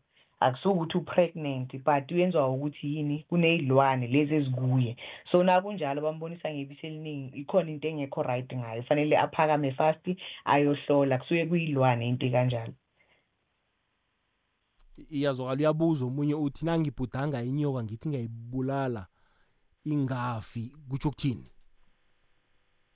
[0.45, 3.17] akusuke ukuthi u-pregnant but uyenziwa ukuthi yini?
[3.29, 4.93] Kuney'lwane lezi ezikuye.
[5.31, 10.05] So nakunjalo bambonisa ngebisi eliningi ikhona into engekho right ngayo fanele aphakame fast
[10.45, 12.75] ayohlola kusuke kuyilwane into kanjalo
[15.11, 19.07] iyazwakala uyabuza omunye uthi nangibhudanga inyoka ngithi ngiyayibulala
[19.85, 21.47] ingafi kutsho ukuthini?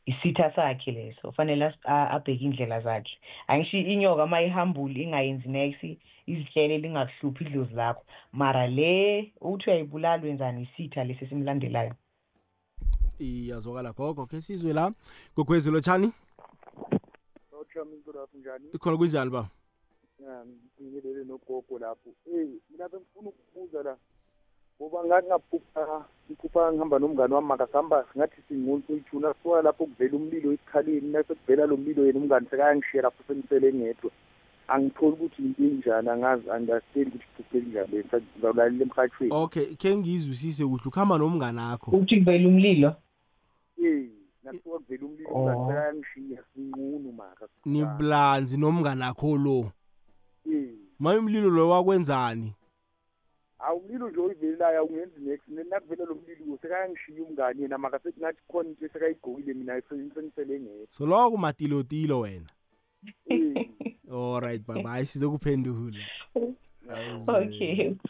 [0.07, 3.11] Isitha sakhe leso fanele as- a- abheke indlela zakhe.
[3.47, 5.85] Angisho inyoka uma ihambule ingayenzi next
[6.27, 8.03] izihlele lingakuhluphi idlozi lakho.
[8.33, 11.95] Mara le uthi uyayibulala wenzani isitha lesi esimlandelayo.
[13.19, 14.93] Iyazwakala gogo khe sizwe la.
[15.37, 16.13] Gogwezi lotshani
[17.53, 18.65] Lotshani lapho njani?
[18.75, 19.49] ikhona kunjani ba?
[20.27, 20.45] Ya,
[20.83, 22.11] ngibelele nogogo lapho.
[22.35, 23.97] Eh, mina bengifuna ukubuza la.
[24.81, 30.53] Ngoba ngathi ngaphupha, ngiphupha ngihamba nomngane wami makasihamba ngathi singumuntu uyithuna soya lapho kuvela umlilo
[30.53, 34.11] esikhaleni nase kuvela lo mlilo yena umngane sekayangishaya lapho sengisele ngedwa.
[34.69, 39.33] Angitholi ukuthi into enjani angazi understand ukuthi kuphuphe njani ngizawulalela emhathweni.
[39.35, 42.95] okay khe ngizwisise kuhle ukuhamba nomngane akho uthi kuvela umlilo
[43.85, 44.09] Eh,
[44.45, 47.49] nakuthiwa kuvela umlilo umngane sekayangishiya sinqunu maka.
[47.65, 49.71] niblanzi nomngane akho lo Eh.
[50.99, 52.55] Maye umlilo lo wakwenzani?
[53.59, 55.49] Awumlilo nje oyivelelayo awungenzi next.
[55.49, 60.87] Nakuvela lo mlilo sekayangishiya umngane yena makasethi ngathi khona into esekayigqokile mina sengisele ngedwa.
[60.91, 62.51] So lowo kumatilotilo wena?
[63.29, 63.69] Eh.
[64.13, 65.99] alright baba hayi sizokuphendula
[67.29, 67.95] okay.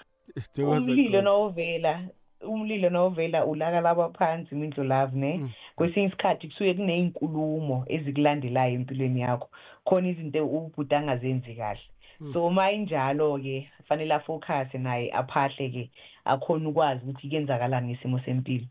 [0.59, 1.23] Umlilo gogo.
[1.23, 2.09] nawuvela
[2.41, 9.49] umlilo nawuvela ulaka laba phansi imindlo love ne kwesinye isikhathi kusuke kuney'nkulumo ezikulandelayo empilweni yakho.
[9.85, 11.85] Khona izinto ubhuti angazenzi kahle.
[12.33, 15.91] So uma injalo-ke fanele afocuse naye aphahle-ke
[16.25, 18.67] akhona ukwazi ukuthi kuyenzakalani ngesimo sempilo.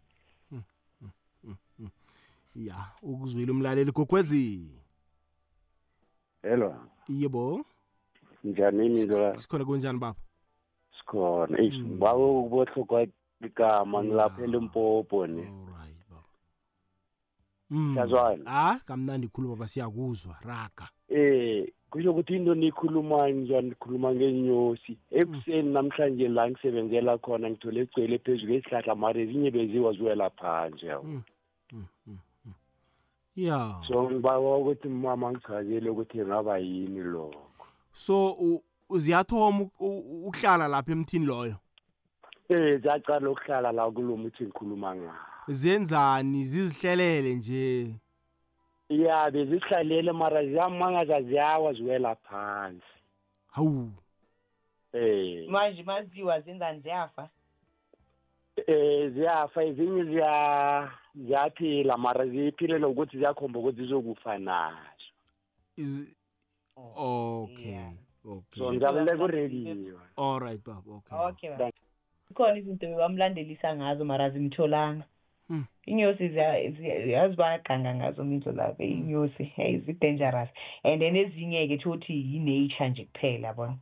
[2.56, 4.70] Ya ukuzwile umlaleli gogwezi.
[6.41, 6.76] Hello.
[7.10, 7.66] Yebo?
[8.43, 10.20] Njani imilo sikhona kunjani baba?
[11.00, 11.60] Sikhona.
[11.60, 13.08] Eish ngibawe ukubohlokwa
[13.41, 15.47] igama ngilapha elimpopo ne
[17.72, 17.93] Mm.
[17.93, 18.43] Siyazwana?
[18.47, 20.38] ah kamnandi khulu baba siyakuzwa.
[20.41, 20.89] Raga.
[21.10, 24.97] Eh kusho ukuthi into nikhulumayo ngizoa nikhuluma ngenyosi.
[25.12, 31.22] Ekuseni namhlanje la ngisebenzela khona ngithole egcwele phezu kwesihlahla mara ezinye beziwa ziwela phansi yabo
[33.36, 33.76] ya.
[33.88, 37.41] So ngibawa ukuthi mama ngichazele ukuthi ngaba yini lokho.
[37.93, 38.64] So u-
[39.80, 41.55] ukuhlala lapha emthini loyo?
[42.49, 45.14] Eh ziyacala ukuhlala la kulo muthi ngikhuluma ngawo.
[45.47, 46.43] Zenzani?
[46.43, 47.95] Zizihlelele nje?
[48.90, 52.84] Ya bezihlalele mara ziyamangaza ziyawa ziwela phansi.
[53.52, 53.92] Hawu.
[54.94, 55.50] Eh.
[55.50, 57.30] Manje maziwa zenzani ziyafa
[58.68, 65.08] eh ziyafa ezinye ziya ziyaphila mara ziphilela ukuthi ziyakhomba ukuthi zizokufa nazo.
[65.78, 66.06] Is
[66.76, 67.86] okay
[68.26, 68.58] okay.
[68.58, 71.72] So ngiyabuleka urediyo all right baba okay okay baba.
[72.34, 75.19] khona izinto bebamlandelisa ngazo mara zimtholanga Hmm.
[75.86, 80.50] Inyosi ziya- ziya- yazi bayaganga ngazo mindlo lapho inyosi hey zi-dangerous
[80.84, 83.78] and then ezinye-ke thothi yi-nature nje kuphela yabona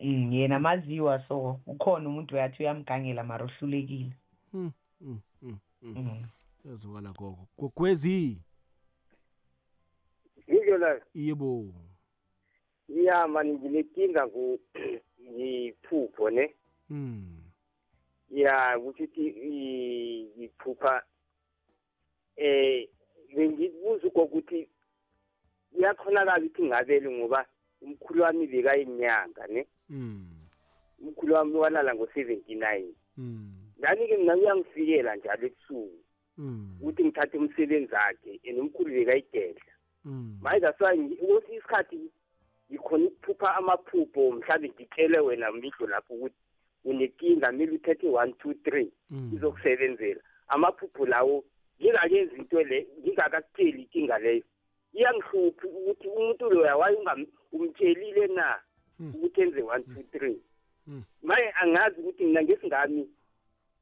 [0.00, 4.12] Mm, yena maziwa so ukhona umuntu uyathi uyamgangela mara uhlulekile
[4.54, 5.94] Mm, mm, mm, mm.
[5.96, 6.26] Mm.
[6.64, 7.46] yazwakala gogo.
[7.58, 8.38] Gogwezi?
[10.48, 11.64] Yinto leyo yebo.
[12.88, 14.60] Ya mani nginenkinga ku
[15.32, 16.50] ngiphupho ne.
[16.90, 17.41] Mm.
[18.32, 21.02] Ya ukuthi i- ngiphupha
[22.36, 22.88] eh
[23.36, 24.68] bengibuza ukuthi
[25.72, 27.46] kuyakhonakala ukuthi ngabele ngoba
[27.82, 30.28] umkhulu wami bekayinyanga ne Mm.
[31.02, 33.52] umkhulu wami walala ngo-seventy nine Mm.
[33.80, 35.98] ngani-ke mina kuyangifikela njalo ebusuku
[36.38, 36.76] Mm.
[36.80, 39.72] ukuthi ngithathe umsebenzi wakhe and umkhulu bekayigedla
[40.42, 41.16] manje kwesinye
[41.58, 42.10] isikhathi
[42.70, 46.41] ngikhona ukuphupha amaphupho mhlawumbe ngitshele wena mihlo lapho ukuthi
[46.84, 49.30] unenkinga kumele uthethe one two three Mm.
[49.34, 50.20] izokusebenzela.
[50.48, 51.44] Amaphupho lawo
[51.80, 54.44] ngingakenzi into le ngingakakutsheli inkinga leyo.
[54.94, 56.96] Iyangihluphi ukuthi umuntu loya waye
[57.52, 58.58] umtshelile na?
[59.14, 60.38] Ukuthi enze one two three.
[60.86, 61.02] Mm.
[61.22, 63.08] maye angazi ukuthi mina ngesingami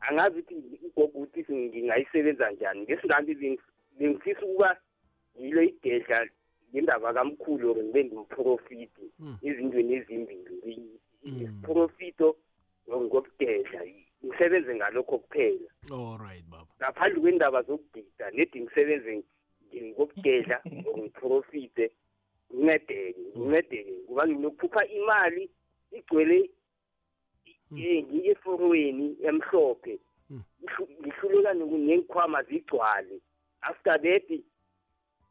[0.01, 0.55] angazi ukuthi
[0.87, 2.81] ugogo ukuthi ngingayisebenza njani.
[2.83, 3.59] Ngesingami beng-
[3.99, 4.77] bengifisa ukuba
[5.39, 6.27] yilo igedla
[6.73, 9.05] ngendaba kamkhulu or ngibe ngimprofiti
[9.43, 12.37] ezintweni ezimbili iprofito
[13.01, 13.81] ngokugedla
[14.25, 15.69] ngisebenze ngalokho kuphela.
[15.93, 16.67] All right baba.
[16.79, 19.23] Ngaphandle kwendaba zokugida nedi ngisebenze
[19.83, 21.91] ngokugedla or ngiprofite
[22.55, 25.51] ngincedeke ngincedeke ngoba nginokuphupha imali
[25.93, 26.51] igcwele
[27.79, 29.99] eh, ngiye eforweni emhlophe.
[30.31, 33.21] Ngihlu- ngihluleka nengikhwama zigcwale.
[33.63, 34.29] After that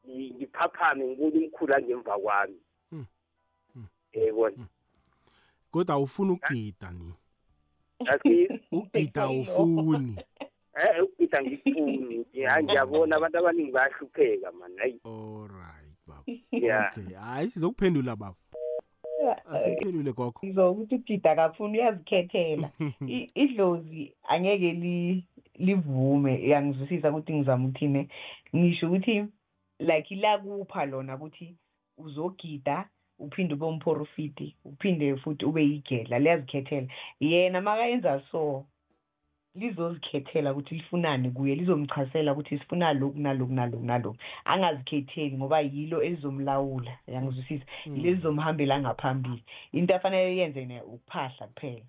[0.07, 2.59] ngi- ngiphaphame ngibone umkhulu angemva kwami.
[2.91, 3.05] Mm.
[4.13, 4.67] yebona
[5.71, 7.13] kodwa awufuni ukugida ni?
[8.05, 10.17] Asi- ukugida awufuni
[10.75, 12.25] eh ukugida ngifuni.
[12.63, 14.99] Ngiyabona abantu abaningi bayahlupheka man hayi
[16.19, 16.41] okay.
[16.51, 18.35] Yeah hayi sizokuphendula baba.
[19.45, 20.39] Asiphendule gogo.
[20.45, 22.69] Ngizokuthi ugida kakhulu uyazikhethela.
[23.35, 25.25] Idlozi angeke li
[25.55, 26.49] livume.
[26.49, 28.09] Yangizwisisa ukuthi ngizama ukuthine
[28.55, 29.25] ngisho ukuthi
[29.79, 31.55] like lakupha lona ukuthi
[31.97, 32.89] uzogida
[33.19, 36.87] uphinde ube umprofiti uphinde futhi ube yigedla liyazikhethela.
[37.19, 38.65] Yena makayenza so
[39.55, 46.93] lizozikhethela ukuthi lifunani kuye lizomchasela ukuthi sifuna lokhu naloku naloku naloku angazikhetheli ngoba yilo elizomlawula
[47.07, 49.43] yangizwisisa yilo elizomhambela ngaphambili.
[49.71, 51.85] Into afanele yenze ukuphahla kuphela.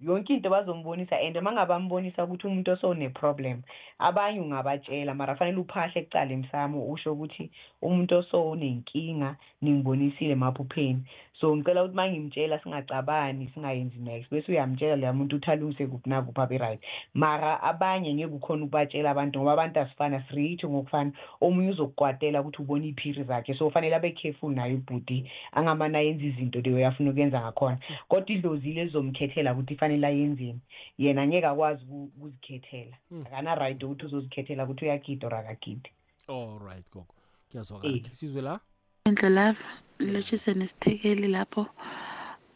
[0.00, 3.62] Yonke into bazombonisa and uma ngabe ambonisa ukuthi umuntu osone-problem
[3.98, 7.50] abanye ungabatshela mara fanele uphahle kucala emsamo usho ukuthi
[7.82, 11.02] umuntu oso unenkinga ningibonisile emaphupheni.
[11.40, 14.30] So ngicela ukuthi uma ngimtshela singacabani singayenzi next.
[14.30, 16.80] Bese uyamtshela leya muntu uthaluse kuphi nakuphi abe-right.
[17.14, 21.12] Mara abanye ngeke ukhona ukubatshela abantu ngoba abantu asifana siritsho ngokufana.
[21.40, 23.54] Omunye uzokukwatela ukuthi ubone iphiri zakhe.
[23.54, 27.78] So fanele abe careful naye ubhudi angamane ayenza izinto leyo afuna ukuyenza ngakhona.
[28.08, 30.60] Kodwa idlozile elizomkhethela ukuthi fanele ayenzeni
[30.98, 35.90] yena angeke akwazi uku- ukuzikhethela akana-right ukuthi uzozikhethela ukuthi uyagida or akagidi
[36.28, 37.14] all right gogo.
[37.50, 37.98] Kuyazwakala.
[37.98, 38.60] Ke sizwe la?
[39.08, 39.64] Indlolavu
[40.12, 41.62] lotshise nesithekeli lapho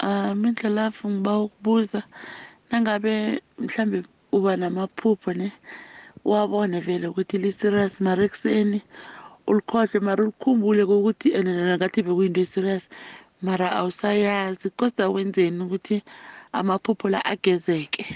[0.06, 2.00] um indlolavu ngiba ukubuza
[2.70, 3.98] nangabe mhlambe
[4.32, 5.48] uba namaphupho ne
[6.24, 8.82] wabone vele ukuthi li-serious mara ekuseni
[9.46, 12.84] ulikhohlwe mara ulikhumbule kokuthi and nakathi bekuyinto e-serious
[13.42, 16.02] mara awusayazi kosta wenzeni ukuthi
[16.52, 18.06] amaphupho la agezeke?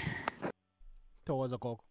[1.25, 1.83] Thokoza gogo.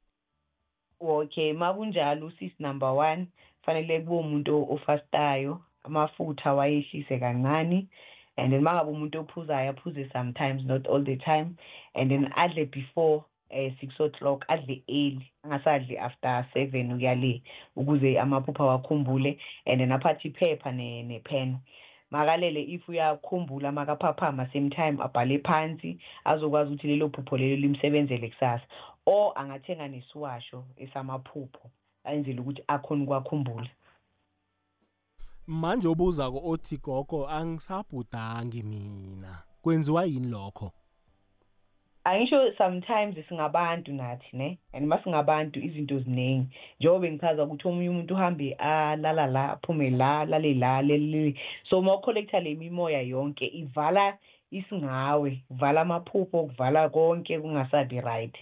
[1.00, 3.26] Okay ma kunjalo usisi number one
[3.62, 5.60] fanele kube umuntu ofastayo.
[5.86, 7.86] Amafutha wayehlise kancane
[8.36, 11.56] and then mangabe umuntu ophuzayo aphuze sometimes not all the time
[11.94, 17.42] and then adle before eh six o'clock adle early angasadli after seven ukuya le
[17.76, 21.56] ukuze amaphupha wakhumbule and then aphathe iphepha ne- nepen
[22.10, 28.64] makalele if uyakhumbula makaphaphama same time abhale phansi azokwazi ukuthi lelo phupho lelo limsebenzele kusasa
[29.06, 31.70] or angathenga nesiwasho esamaphupho
[32.04, 33.68] ayenzele ukuthi akhona ukwakhumbula
[35.46, 39.42] manje obuzako othi gogo angisabhudangi mina.
[39.62, 40.72] Kwenziwa yini lokho?
[42.04, 44.58] Angisho sometimes singabantu nathi ne?
[44.72, 46.48] And masingabantu izinto ziningi.
[46.80, 51.38] Njengoba ngichaza ukuthi omunye umuntu uhambe alala la aphume la lale la leli
[51.70, 54.18] so uma ucollecta le mimoya yonke ivala
[54.50, 58.36] isingawe kuvala amaphupho kuvala konke kungasabi right.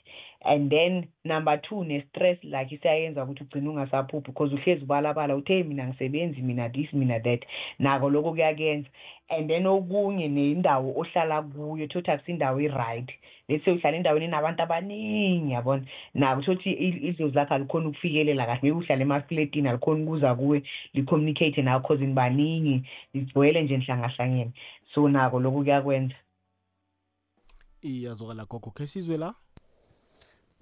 [0.45, 5.87] And then number two ne-stress like isiyayenza ukuthi ugcine ungasaphuphi because uhlezi ubalabala uthe mina
[5.87, 7.45] ngisebenzi mina this mina that
[7.79, 8.89] nako lokho kuyakuyenza
[9.29, 13.11] and then okunye nendawo ohlala kuyo thothi akusindawo i-right
[13.49, 15.87] let's say uhlala endaweni enabantu abaningi yabona?
[16.15, 18.61] Nako thothi idlozi lakho alikhona ukufikelela kahle.
[18.63, 20.63] Maybe uhlala emafletini alikhona ukuza kuwe
[20.95, 22.83] li-communicate nawo cause nibaningi
[23.15, 24.53] ligcwele nje nihlangahlangene
[24.95, 26.15] so nako lokho kuyakwenza.
[27.83, 29.35] Iyazwakala gogo khe sizwe la?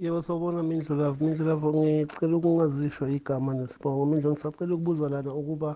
[0.02, 4.02] Yebo sawubona mindlulavu mindlulavu ngicela ukungazisho igama nesibongo.
[4.10, 5.70] Mindlo ngisacela ukubuzwa lana ukuba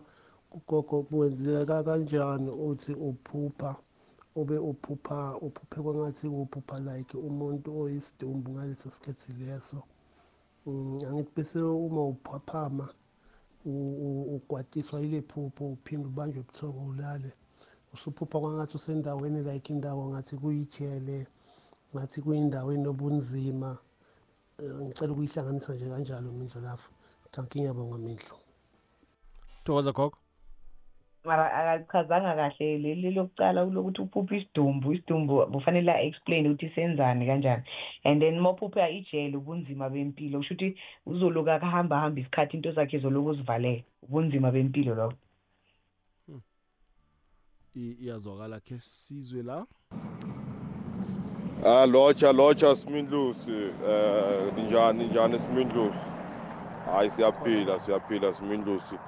[0.50, 3.70] kugogo kwenzeka kanjani uthi uphupha
[4.40, 9.78] ube uphupha uphuphe kwangathi uphupha like umuntu oyisidumbu ngaleso sikhathi leso.
[11.08, 12.86] Angithi bese uma uphaphama
[14.34, 17.30] ugwatiswa ile phupho uphinde ubanjwe ubuthongo ulale.
[17.94, 21.26] Usuphupha kwangathi usendaweni like indawo ngathi kuyijele
[21.94, 23.78] ngathi kuyindawo enobunzima.
[24.62, 26.88] Ngicela ukuyihlanganisa nje kanjalo mindlo lapho
[27.32, 28.36] thanki ngiyabonga mindlo
[29.64, 30.18] thokoza gogo.
[31.28, 32.78] Mara akalichazanga kahle.
[32.78, 34.92] Leli lokucala lokuthi uphupha isidumbu.
[34.92, 37.62] Isidumbu kufanele a-explain ukuthi senzani kanjani.
[38.04, 40.38] And then uma uphupha ijele ubunzima bempilo.
[40.38, 45.18] Kusho ukuthi uzoloku akahamba hamba isikhathi into zakhe zoloku zivaleka ubunzima bempilo lokho
[47.76, 49.66] iyazwakala khe sizwe la.
[51.86, 53.50] Locha locha Smindlusi
[53.88, 56.12] eh ninjani ninjani Smindlusi
[56.84, 58.98] Hayi siyaphila siyaphila Smindlusi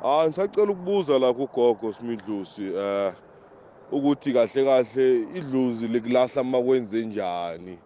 [0.00, 3.14] Ah ngisacela ukubuza la kugogo Smindlusi eh
[3.90, 7.78] ukuthi kahle kahle idluzi likulahla makwenze njani?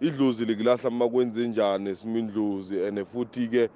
[0.00, 3.70] Idluzi likulahla makwenze njani Smindlusi ene futhi ke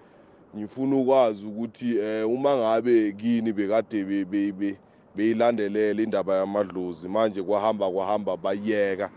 [0.56, 4.80] ngifuna ukwazi ukuthi eh uma ngabe kini bekade bebe
[5.14, 9.10] beyilandelela indaba yamadlozi manje kwahamba kwahamba bayeka.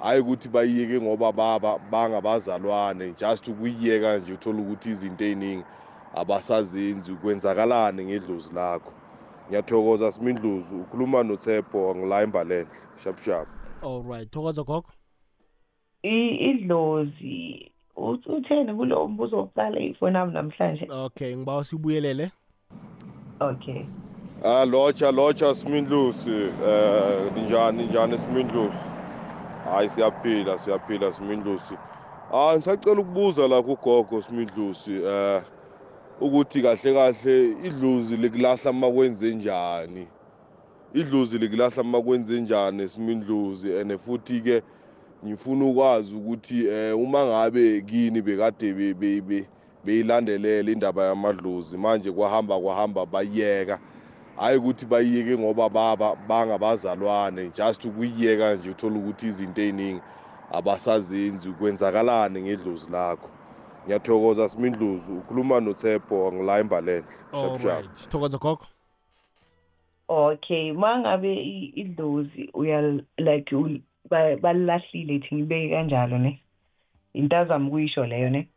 [0.00, 3.14] Hayi ukuthi bayiyeke ngoba baba bangabazalwane.
[3.18, 5.64] Just ukuyiyeka nje uthola ukuthi izinto ey'ningi
[6.14, 8.92] abasazenzi kwenzakalani ngedlozi lakho.
[9.48, 12.66] Ngiyathokoza simindlozi ukhuluma nothepho ngila imbalenhle
[13.04, 13.48] shap shap
[13.82, 14.90] alright thokoza gogo.
[16.02, 17.70] Idlozi
[18.26, 20.88] utheni kulo mbuzo wokuqala ifoni yami namhlanje?
[20.90, 22.30] Okay ngibawa sibuyelele.
[23.40, 23.84] Okay.
[24.44, 26.30] Ah locha locha simindlosi
[26.66, 28.90] eh ninjani ninjani simindlosi
[29.70, 31.78] hayi siyaphila siyaphila simindlusi.
[32.30, 35.42] Ah ngisacela ukubuza la kugogo simindlusi eh
[36.20, 40.08] ukuthi kahle kahle idluzi likulahla makwenze njani?
[40.94, 44.62] Idluzi likulahla makwenze njani simindluzi ene futhi ke
[45.26, 49.50] ngifuna ukwazi ukuthi eh uma ngabe kini bekade bebe
[49.84, 53.80] beyilandelela indaba yamadlozi manje kwahamba kwahamba bayeka.
[54.38, 57.50] Hayi ukuthi bayiyeke ngoba baba bangabazalwane.
[57.56, 60.00] Just ukuyiyeka nje uthola ukuthi izinto ey'ningi
[60.52, 63.28] abasazenzi kwenzakalani ngedlozi lakho.
[63.84, 68.66] Ngiyathokoza simindluzi ukhuluma nothepho ngila imbalenhle shap shap alright thokoza gogo.
[70.08, 71.34] Okay mangabe
[71.74, 72.80] idlozi uya
[73.18, 73.56] like
[74.42, 76.40] balilahlile thi ngibeke kanjalo ne?
[77.14, 78.48] Into azami kuyisho leyo ne?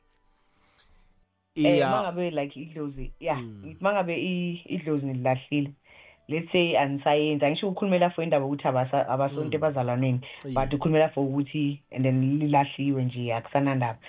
[1.55, 3.41] Eh mangabe like idlozi yeah
[3.79, 4.15] mangabe
[4.65, 5.71] idlozi nililahlile.
[6.27, 10.21] Let's say anisayenzi angisho ukukhulumela for indaba ukuthi abasonto ebazalwaneni
[10.53, 13.99] but ukhulumela for ukuthi and then lilahliwe nje akusanandaba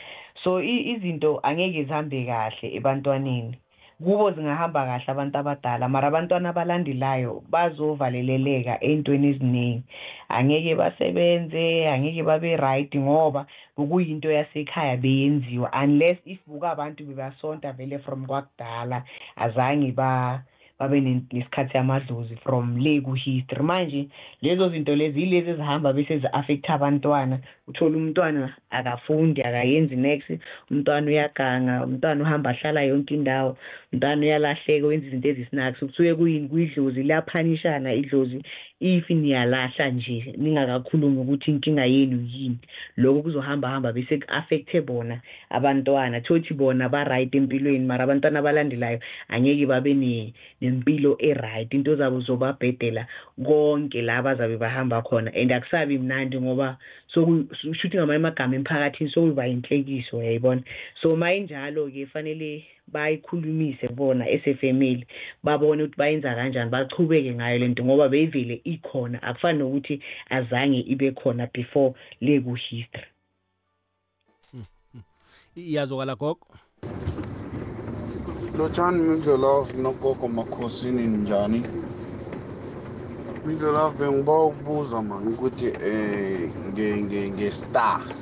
[0.44, 3.56] so izinto angeke zihambe kahle ebantwaneni.
[4.04, 9.82] Kubo zingahamba kahle abantu abadala mara abantwana abalandelayo bazovaleleleka ey'ntweni eziningi.
[10.28, 13.46] Angeke basebenze angeke babe right ngoba
[13.76, 19.04] bekuyinto yasekhaya beyenziwa unless if buka abantu bebasonta vele from kwakudala
[19.36, 20.42] azange ba
[20.78, 23.62] babe ne- nesikhathi yamadlozi from le ku-history.
[23.62, 24.08] Manje
[24.42, 27.38] lezo zinto lezi yilezi ezihamba bese zi-affect-a abantwana.
[27.68, 30.30] Uthola umntwana akafundi akayenzi next.
[30.70, 33.56] Umntwana uyaganga umntwana uhamba ahlala yonke indawo
[33.92, 38.42] umntwana uyalahleka wenza izinto ezisinakho kusuke kuyini kuyidlozi liyaphanishana idlozi
[38.80, 42.58] if niyalahla nje ningakakhulumi ukuthi inkinga yenu yini.
[42.96, 45.20] Lokho kuzohamba hamba bese ku-affect-e bona
[45.50, 46.20] abantwana.
[46.20, 48.98] Thothi bona ba-right empilweni mara abantwana abalandelayo
[49.28, 51.72] angeke babe ne- nempilo e-right.
[51.74, 53.06] Into zabo zobabhedela
[53.44, 55.30] konke la bazabe bahamba khona.
[55.34, 56.76] And akusabi mnandi ngoba
[57.14, 60.62] shuthi ngamanye amagama emphakathini sokuba inhlekiso uyayibona
[61.02, 65.06] so ma injalo-ke fanele bayikhulumise bona esefamily
[65.42, 70.00] babone ukuthi bayenza kanjani bachubeke ngayo lento ngoba beyivele ikhona akufani nokuthi
[70.30, 73.06] azange ibe khona before le ku-history.
[75.56, 76.46] Iyazokala gogo?
[78.58, 81.62] Lotshani mindlolavu nogogo makhosini njani?
[83.44, 88.21] Mindlolavu bengiba ukubuza mani ukuthi um nge-star.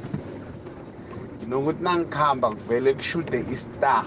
[1.50, 4.06] Nokuthi nangikhamba kuvele kushude i-star.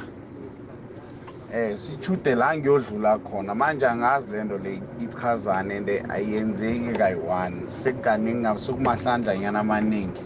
[1.53, 3.55] Eh sishude la ngiyodlula khona.
[3.55, 7.67] Manje angazi lento le ichazane and ayenzeki kayi-one.
[7.67, 10.21] Sekukaningi sekumahlandlanyana amaningi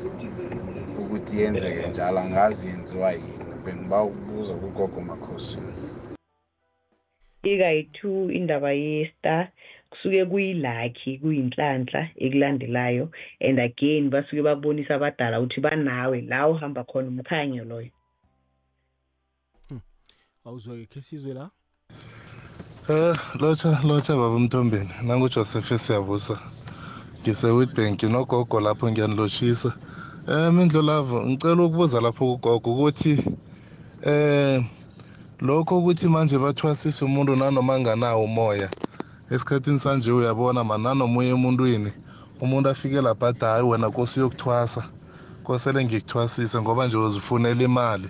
[0.99, 2.19] ukuthi yenzeke njalo.
[2.19, 3.55] Angazi yenziwa yini.
[3.65, 5.73] Bengiba ukubuza kugogo makhosini.
[7.43, 9.49] Ikayi-two indaba ye-star.
[9.89, 13.09] Kusuke kuyilakhi kuyinhlanhla ekulandelayo
[13.41, 17.91] and again basuke babonisa abadala ukuthi banawe la uhamba khona umkhanyo loyo.
[20.45, 21.49] Awuzweke khe sizwe la?
[22.89, 26.39] Eh lotsha lotsha baba Mthombeni nangujoseph siyabusa
[27.21, 29.73] ngise-witbank nogogo lapho ngiyanilotshisa.
[30.29, 33.23] Eh mindlolavu ngicela ukubuza lapho kugogo ukuthi
[34.05, 34.63] eh
[35.39, 38.69] lokho ukuthi manje bathwasisa umuntu nanoma nganawo umoya
[39.31, 41.91] esikhathini sanje uyabona mani nanomoya emuntwini
[42.41, 44.83] umuntu afike lapha athi hayi wena kosi uyokuthwasa.
[45.43, 48.09] Kosele ngikuthwasise ngoba nje uzifunela imali.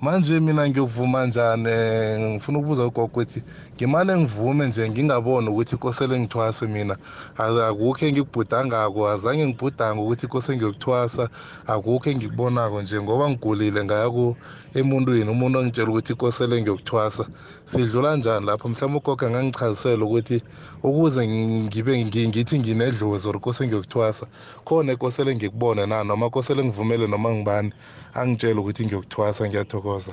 [0.00, 3.42] Manje mina ngiyokuvuma njani eh, ngifuna ukubuza ugogo ukuthi
[3.76, 6.96] ngimane ngivume nje ngingaboni ukuthi kosele ngithwase mina.
[7.38, 11.28] Akukho engikubhudangako azange ngibhudanga ukuthi kose ngiyokuthwasa.
[11.66, 14.34] Akukho engikubonako nje ngoba ngigulile ngaya
[14.74, 15.30] emuntwini.
[15.30, 17.26] Umuntu angitshela ukuthi kosele ngiyokuthwasa.
[17.72, 18.68] Sidlula njani lapho?
[18.68, 20.42] Mhlawumbe ugogo angangichazisela ukuthi
[20.82, 24.26] ukuze ngibe ngi- ngithi nginedlozi or kose ngiyokuthwasa
[24.64, 26.04] khona ekosele ngikubone na?
[26.04, 27.72] Noma kosele ngivumele noma ngibani?
[28.14, 30.12] Angitshele ukuthi ngiyokuthwasa ngiyathokoza.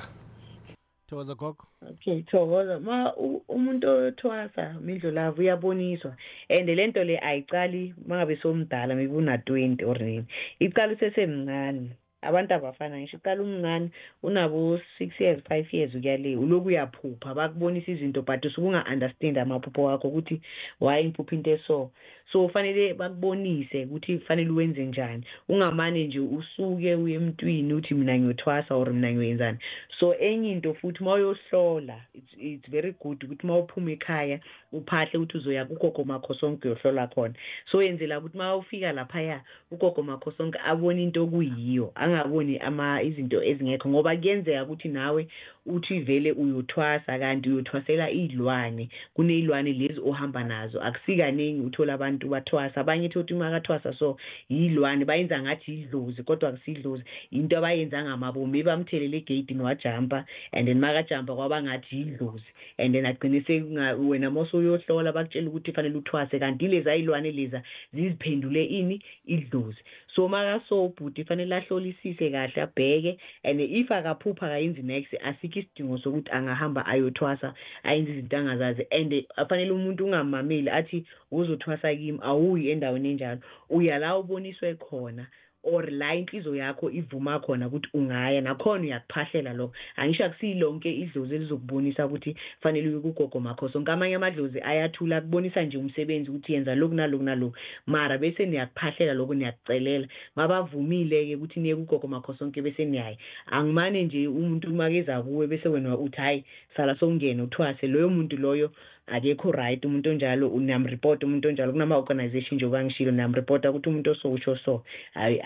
[1.08, 1.64] Thokoza gogo.
[1.90, 2.80] Okay thokoza.
[2.80, 3.12] Ma
[3.48, 6.16] umuntu othwasa mindlulavu uyaboniswa.
[6.48, 10.24] And lento le ayiqali mangabe somdala maybe una-twenty or nini
[10.60, 11.90] iqala usesemncane.
[12.22, 13.90] Abantu abafana ngisho iqala umncane
[14.22, 19.82] unabo six years five years ukuya le uloku uyaphupha bakubonisa izinto but usuke unga-understand amaphupho
[19.82, 20.40] wakho ukuthi
[20.80, 21.90] why ngiphupha into eso.
[22.32, 25.24] So fanele bakubonise ukuthi fanele uwenze njani.
[25.48, 29.58] Ungamane nje usuke uye emntwini uthi mina ngiyothwasa or mina ngiyoyenzani.
[29.98, 34.40] So enye into futhi uma uyohlola it's, it's very good ukuthi uma uphuma ekhaya
[34.72, 37.34] uphahle ukuthi uzoya kugogo makho sonke uyohlola khona.
[37.70, 43.42] So yenzela ukuthi uma ufika laphaya ugogo makho sonke abone into okuyiyo angaboni ama izinto
[43.42, 45.28] ezingekho ngoba kuyenzeka ukuthi nawe
[45.66, 48.88] uthi vele uyothwasa kanti uyothwasela iy'lwane.
[49.14, 52.80] Kuney'lwane lezi ohamba nazo akusikaningi uthola abantu bathwasa.
[52.80, 54.16] Abanye thothi uma kathwasa so
[54.50, 61.34] yiy'lwane bayenza ngathi yidlozi kodwa akusiyidlozi into abayenza ngamabomi bamthelele egeyidini wajampa and then makajampa
[61.34, 63.44] kwaba ngathi yidlozi and then agcine
[63.98, 69.02] wena mose uyohlola bakutshela ukuthi fanele uthwase kanti leza iy'lwane leza ziziphendule ini?
[69.26, 69.78] Idlozi.
[70.14, 76.30] So makaso ubhuti fanele ahlolisise kahle abheke and if akaphupha akayenzi next asikho isidingo sokuthi
[76.30, 77.54] angahamba ayothwasa
[77.84, 83.40] ayenze izinto angazazi and fanele umuntu ungamameli athi uzothwasa kimi awuyi endaweni enjalo.
[83.70, 85.26] Uya la uboniswe khona.
[85.62, 88.40] Or la inhliziyo yakho ivuma khona ukuthi ungaya.
[88.40, 89.74] Nakhona uyakuphahlela lokho.
[89.96, 93.68] Angisho akusiyilonke idlozi elizokubonisa ukuthi fanele uye kugogo makho.
[93.68, 97.56] Sonke amanye amadlozi ayathula akubonisa nje umsebenzi ukuthi yenza lokhu naloku naloku
[97.86, 100.06] mara bese niyakuphahlela lokho niyakucelela.
[100.36, 105.98] Mabavumile-ke ukuthi niye kugogo makho sonke bese niyaya angimane nje umuntu makeza kuwe bese wena
[105.98, 106.44] uthi hhayi
[106.76, 107.86] sala sowungene uthwase.
[107.86, 108.70] Loyo muntu loyo
[109.10, 114.56] akekho right umuntu onjalo unamripota umuntu onjalo kunama-organization nje okangishilo niyamripota ukuthi umuntu oso usho
[114.64, 114.84] so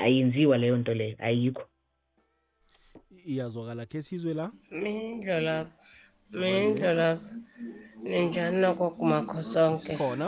[0.04, 1.64] ayenziwa leyo nto leyo ayikho.
[3.26, 4.52] Iyazwakala khe sizwe la?
[4.70, 5.72] Mindlolavu
[6.40, 7.28] mindlolavu
[8.02, 9.96] ninjani nokokumakho makho sonke?
[9.96, 10.26] Khona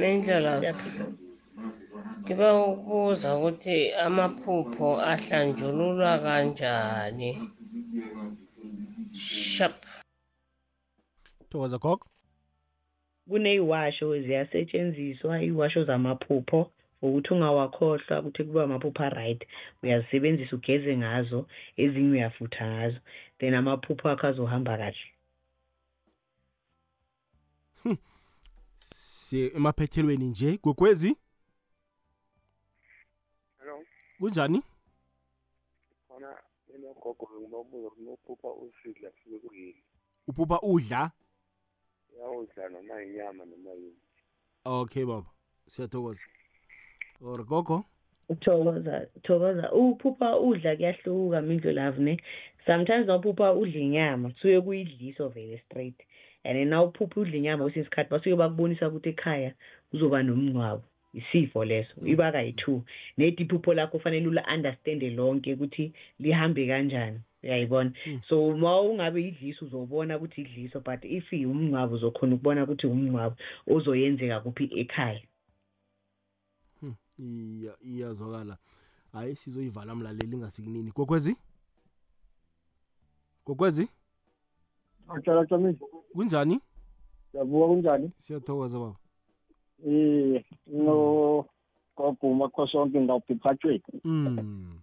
[0.00, 0.88] mindlolavu
[2.22, 7.30] ngiba ukubuza ukuthi amaphupho ahlanjululwa kanjani?
[9.12, 9.76] Shap.
[11.50, 12.06] Thokoza gogo
[13.32, 16.60] kuney'washo ziyasetshenziswa iy'washo zamaphupho
[17.02, 19.40] ukuthi ungawakhohlwa ukuthi kuba amaphupho a-right
[19.82, 21.40] uyazisebenzisa ugeze ngazo
[21.82, 23.00] ezinye uyafutha ngazo.
[23.38, 25.06] Then amaphupho akho azohamba kahle.
[28.94, 31.16] Si emaphethelweni nje gogwezi
[33.58, 33.76] Hello.
[34.18, 34.62] kunjani?
[36.08, 36.30] Khona
[36.74, 39.82] enogogo nginobuza kunophupha usidla suke kuyini
[40.28, 41.10] uphupha udla?
[42.14, 44.00] Uyawudla noma inyama noma yini
[44.64, 45.30] okay baba
[45.68, 46.26] siyathokoza
[47.20, 47.84] or gogo
[48.40, 52.16] thokoza thokoza uphupha udla kuyahluka mindlulavu ne?
[52.66, 56.00] Sometimes nawuphupha udla inyama suke kuyidliso vele straight.
[56.44, 59.54] And na uphupha udla inyama kwesinye isikhathi basuke bakubonisa ukuthi ekhaya
[59.90, 60.84] kuzoba nomngcwabo.
[61.14, 62.84] Isifo leso iba kayi-two.
[63.18, 67.20] Nedi iphupho lakho fanele ula-understande lonke ukuthi lihambe kanjani.
[67.42, 67.92] Uyayibona?
[68.28, 73.36] So ma ungabe idliso uzobona ukuthi idliso but if umngcwabo uzokhona ukubona ukuthi umngcwabo
[73.66, 75.22] ozoyenzeka kuphi ekhaya?
[77.18, 78.56] Iya iyazwakala.
[79.12, 81.36] Hayi sizoyivala mlaleli ingasikunini kokwezi?
[83.44, 83.88] Kokwezi?
[85.08, 85.84] Acala Chamisi.
[86.12, 86.60] kunjani?
[87.34, 88.10] Yabuka kunjani?
[88.16, 88.96] siyathokoza baba.
[89.86, 91.44] Eh, no
[91.94, 93.82] kwaguma khosonke ngawuphiphathwe.
[94.04, 94.78] Mm.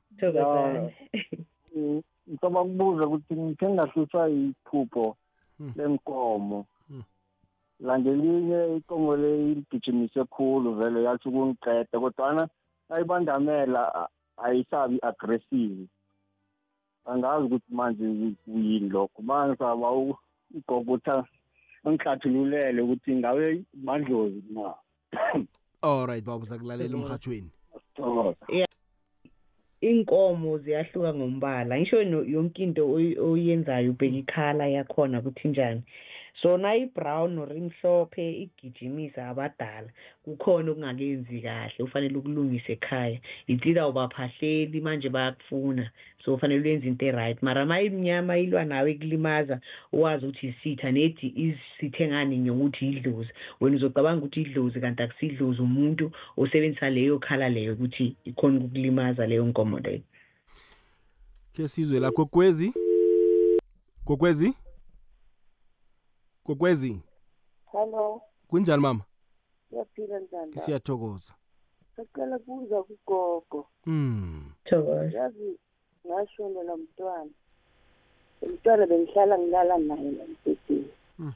[2.38, 2.38] Thokozani.
[2.38, 5.18] Mm, Ngicaba kubuza ukuthi ngikhe ngahluthwa iphupho
[5.60, 5.74] Mm.
[5.76, 6.66] lenkomo.
[6.90, 7.04] Mm.
[7.80, 12.48] Langelinye ikomo le igijimise khulu vele yathi ukungiqeda kodwana
[12.90, 14.08] ayibandamela
[14.38, 15.88] ayisabi aggressive.
[17.06, 19.22] Angazi ukuthi manje kuyini lokho.
[19.22, 21.12] Mangizaba ugogo uthi
[21.86, 24.74] angihlathululele ukuthi ngabe madlozi na.
[25.82, 27.50] alright baba uzakulalela emhathweni
[29.82, 29.92] Thokoza.
[29.92, 35.82] inkomo ziyahluka ngombala ngisho no- yonke into oyi- oyenzayo ubheka ikhala yakhona ukuthi njani
[36.42, 39.90] so na i-brown or imhlophe igijimisa abadala.
[40.24, 43.20] Kukhona okungakenzi kahle ufanele ukulungisa ekhaya.
[43.48, 45.92] Itsida ubaphahleli manje bayakufuna.
[46.26, 47.42] So ufanele uyenze into e-right.
[47.42, 49.60] Mara ma imnyama ilwa nawe ikulimaza
[49.92, 53.30] uwazi ukuthi isitha nedi isithe ngani ngokuthi idlozi.
[53.62, 59.46] Wena uzocabanga ukuthi idlozi kanti akusidlozi umuntu osebenzisa leyo khala leyo ukuthi ikhona ukukulimaza leyo
[59.46, 60.02] nkomo leyo.
[61.54, 62.74] Ke sizwe la kokwezi?
[64.06, 64.54] Kokwezi?
[66.54, 67.00] Kokwezi
[67.72, 69.04] Hello, kunjani mama
[69.70, 70.60] siyaphila njani?
[70.60, 71.34] siyathokoza
[71.96, 73.68] Sacela kuza kugogo.
[73.86, 74.52] mm.
[75.14, 75.58] Yazi
[76.08, 77.30] ngashona la mntwana.
[78.42, 80.90] Umntwana bengihlala ngilala naye mbhedeni.
[81.20, 81.34] Mm.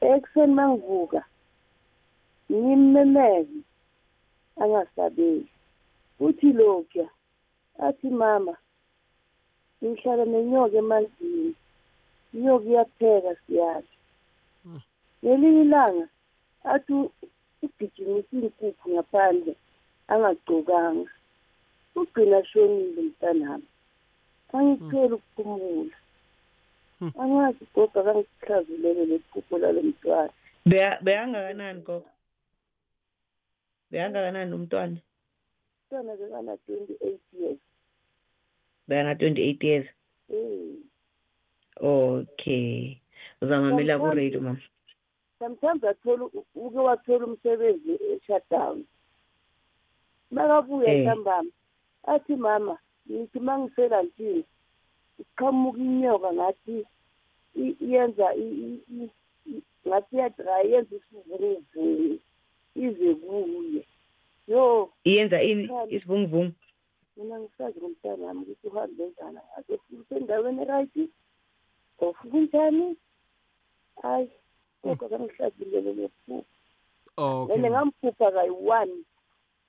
[0.00, 1.24] Ekuseni mangivuka
[2.52, 3.60] ngimmemeze
[4.56, 5.48] angasabeli.
[6.20, 7.08] Uthi lokya
[7.78, 8.56] athi mama
[9.84, 11.54] ngihlala nenyoka emanzini.
[12.34, 13.96] Inyoka iyapheka siyadla.
[15.24, 16.06] ngelinye ilanga
[16.64, 16.92] athi
[17.62, 19.54] ugijimise inkukhu ngaphandle
[20.08, 21.10] angagcokanga
[21.96, 23.66] ugcina ashonile mntanami.
[24.52, 25.96] Angicela ukuphumula
[27.20, 30.32] angazi goga kangihlazulele lephupho lalo mntwana.
[30.66, 32.08] Beya- beyangakanani koko?
[33.90, 34.96] Beyangakanani umntwana
[35.90, 37.58] umntwana bekana twenty eight years.
[38.88, 39.86] Bekana twenty eight years?
[40.32, 40.76] Eh,
[41.80, 42.96] okay.
[43.42, 44.60] Uzamamela ku-radio mama
[45.40, 46.24] sometimes athola
[46.54, 48.84] uke wathola umsebenzi e-shutdown.
[50.30, 51.02] Makabuya Eh.
[51.02, 51.50] ntambama
[52.04, 52.78] athi mama
[53.10, 54.44] ngithi uma ngiselantini
[55.18, 56.86] iqhamuka inyoka ngathi
[57.80, 58.26] yenza
[59.86, 62.18] ngathi iyadry yenza isivunguvungu
[62.74, 63.82] ize kuye.
[64.48, 64.90] Yo.
[65.04, 66.52] Iyenza ini isivunguvungu?
[67.16, 71.10] Mina ngisazi ngomntwana wami ukuthi uhambe njani azofika usendaweni right
[72.00, 72.96] ofuka njani
[74.02, 74.30] hayi
[74.82, 76.44] kodwa kangihlazulele lephupho
[77.16, 77.54] okay.
[77.54, 78.92] And ngamphupha kayi-one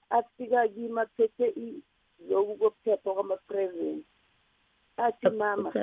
[0.10, 1.82] afika kimi aphethe i-
[2.30, 4.06] loku kokuphepha kwama-present.
[4.98, 5.74] Athi mama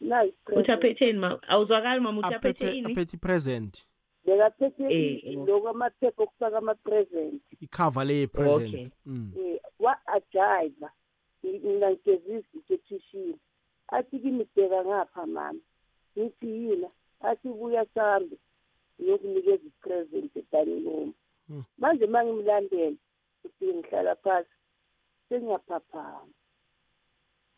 [0.00, 2.92] nayi uthi aphetheni ma awuzwakali mama uthi aphethe aphethe ini?
[2.92, 3.86] aphethe present
[4.24, 5.46] bekaphethe Eh, oh.
[5.46, 7.42] loku amaphepha okufaka ama-present.
[7.60, 8.26] Icover le Okay.
[8.26, 9.32] present mm.
[9.36, 10.90] um wa-ajiva
[11.42, 13.38] mina ngigezisa ikethishini
[13.92, 15.60] athi kimi bheka ngapha mama.
[16.18, 16.88] Ngithi yina
[17.20, 18.36] athi buya sambe
[19.00, 21.12] ngiyokunikeza i-present edanini room
[21.48, 21.64] Hmm.
[21.78, 22.96] manje uma ngimlandela
[23.44, 24.50] ufike ngihlala phasi
[25.28, 26.32] sengiyaphaphama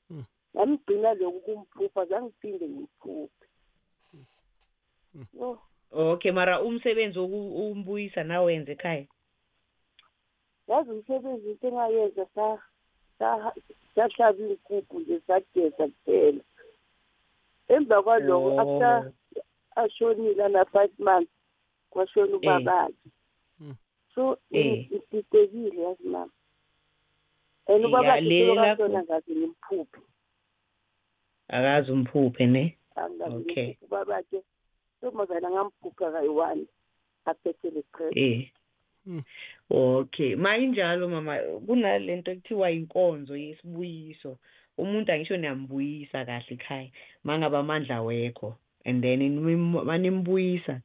[0.08, 0.24] Hmm.
[0.56, 3.46] ngamgcina loku kumphupha zangiphinde ngimphuphe
[5.40, 5.58] yo
[5.92, 9.06] okay mara umsebenzi wokumbuyisa nawenze ekhaya?
[10.68, 12.62] Yazi umsebenzi into engayenza sa-
[13.18, 16.40] sahlaba inkukhu nje sageza kuphela.
[17.68, 18.60] Emva kwaloko Oh.
[18.60, 19.12] after
[19.76, 21.32] ashonile ana-five months
[21.90, 22.94] kwashona ubabakhe.
[24.14, 24.86] So Eh.
[24.90, 26.30] ngididekile yazi mama.
[27.66, 30.00] And Eh, ubabakhe leli selo lakho- kashona ngaze ngimphuphe.
[31.48, 32.76] Akazi umphuphe ne?
[33.40, 33.76] Okay.
[33.82, 34.42] ubabakhe.
[35.00, 36.66] Sokumazana ngamphupha kayi-one
[37.26, 37.82] aphethe le
[38.16, 38.50] eh.
[39.70, 44.38] Okay mayinjalo mama kunalento ekuthiwa inkonzo yesibuyiso.
[44.78, 46.88] Umuntu angisho niyambuyisa kahle ekhaya
[47.24, 50.80] mangabe amandla wekho and then nim- manimbuyisa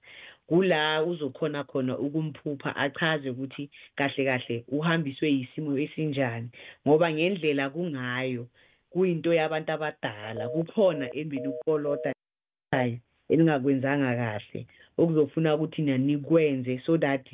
[0.47, 6.49] kula uzokhona khona ukumphupha achaze ukuthi kahle kahle uhambiswe yisimo esinjani
[6.87, 8.47] ngoba ngendlela kungayo
[8.89, 12.97] kuyinto yabantu abadala kukhona embili ukolota ekhaya
[13.29, 14.65] eningakwenzanga kahle.
[15.01, 17.25] Okuzofuna ukuthi nina nikwenze so that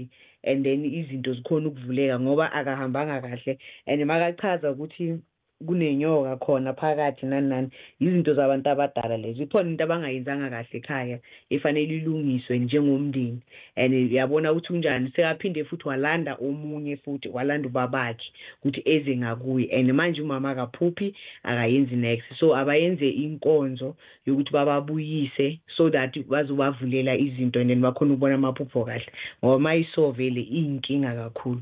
[0.43, 3.57] and then izinto zikhona ukuvuleka ngoba akahambanga kahle.
[3.87, 5.19] And makachaza ukuthi
[5.65, 9.43] kunenyoka khona phakathi nani nani izinto zabantu abadala lezo.
[9.43, 13.39] Ikhona into abangayenzanga kahle ekhaya efanele ilungiswe njengomndeni.
[13.75, 18.27] And yabona ukuthi kunjani sekaphinde futhi walanda omunye futhi walanda ubabakhe
[18.59, 19.71] ukuthi eze ngakuye.
[19.71, 22.27] And manje umama akaphuphi akayenzi next.
[22.39, 23.95] So abayenze inkonzo
[24.25, 29.07] yokuthi bababuyise so that bazobavulela izinto and then bakhona ukubona amaphupho kahle.
[29.43, 31.61] Ngoba mayisovele iyinkinga kakhulu.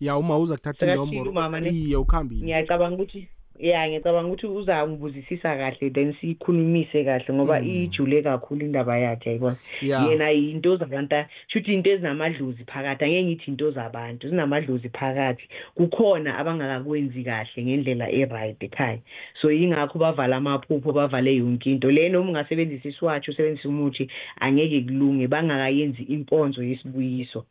[0.00, 1.70] Ya uma uza kuthatha Sekafika umama inomboro ne?
[1.70, 2.44] iye ukhambile.
[2.44, 3.28] Ngiyacabanga ukuthi
[3.60, 9.56] ya ngiyacabanga ukuthi uzangibuzisisa kahle then siyikhulumise kahle ngoba ijule kakhulu indaba yakhe yayibona?
[9.82, 10.06] Ya.
[10.06, 15.44] yena into zabantu shuthi into ezinamadlozi phakathi angeke ngithi into zabantu zinamadlozi phakathi.
[15.74, 18.98] Kukhona abangakakwenzi kahle ngendlela e-right ekhaya.
[19.42, 21.90] So yingakho bavala amaphupho bavale yonke into.
[21.90, 24.08] Le noma ungasebenzisa iswatshi usebenzisa umuthi
[24.40, 27.44] angeke kulunge bangakayenzi inkonzo yesibuyiso.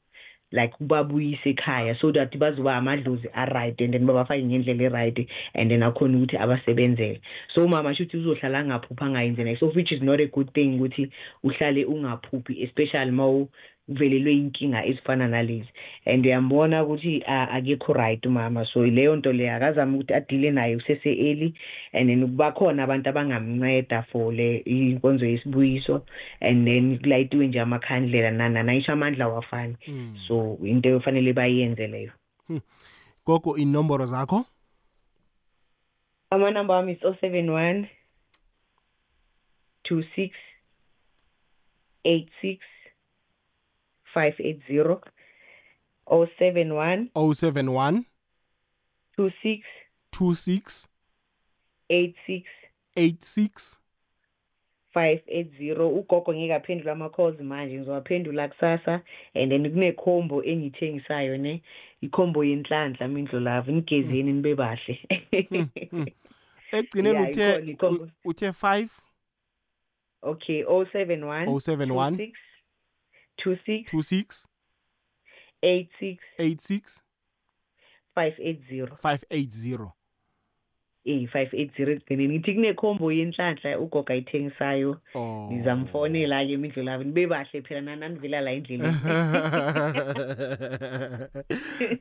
[0.51, 5.81] Like babuyise ekhaya so that bazoba amadlozi a-right and then babafake ngendlela e-right and then
[5.81, 7.21] akhona ukuthi abasebenzele.
[7.53, 11.11] So umama shuthi uzohlala angaphuphi angayenzi next so which is not a good thing ukuthi
[11.43, 13.45] uhlale ungaphuphi especially ma
[13.89, 15.69] uvelelwe inkinga ezifana nalezi.
[16.05, 21.53] And uyambona ukuthi akekho right umama so leyo nto leyo akazame ukuthi adile nayo kusese-early
[21.93, 26.05] and then bakhona abantu abangamnceda for le inkonzo yesibuyiso
[26.41, 29.75] and then kulayitiwe nje amakhandlela nanana isho amandla awafani.
[30.27, 32.11] So into efanele bayenze leyo.
[33.25, 34.45] Gogo inomboro zakho?
[36.31, 37.87] Amanamba wami is 071
[39.89, 40.31] 26
[42.05, 42.57] 86
[44.13, 44.99] 580
[46.07, 48.03] 071 071
[49.17, 49.63] 26
[50.11, 50.87] 26
[51.89, 52.43] 86
[52.95, 53.79] 86
[54.95, 59.01] 580 ugogo ngeke aphendule ama-calls manje ngizowaphendula kusasa
[59.35, 61.61] and then kunekhombo engiyithengisayo ne?
[62.01, 64.99] Ikhombo yenhlanhla mindlo lavo nigezeni nibe bahle.
[66.71, 68.03] Ekugcineni Yeah, uthe ikhona ikhombo.
[68.03, 68.87] u- uthe 5
[70.21, 72.31] okay 071 071 26
[73.43, 73.91] Two six.
[73.91, 74.47] Two six.
[75.63, 76.23] Eight six.
[76.37, 77.01] Eight six.
[78.15, 78.97] Five eight zero.
[79.01, 79.95] Five eight zero.
[81.09, 84.97] 580 eh 580 ekugcineni ngithi kunekhombo yenhlanhla ugogo ayithengisayo.
[85.15, 85.49] Oh.
[85.51, 88.93] ngizamfonela ke imindlu lavo nibe bahle phela nananivela la endleleni.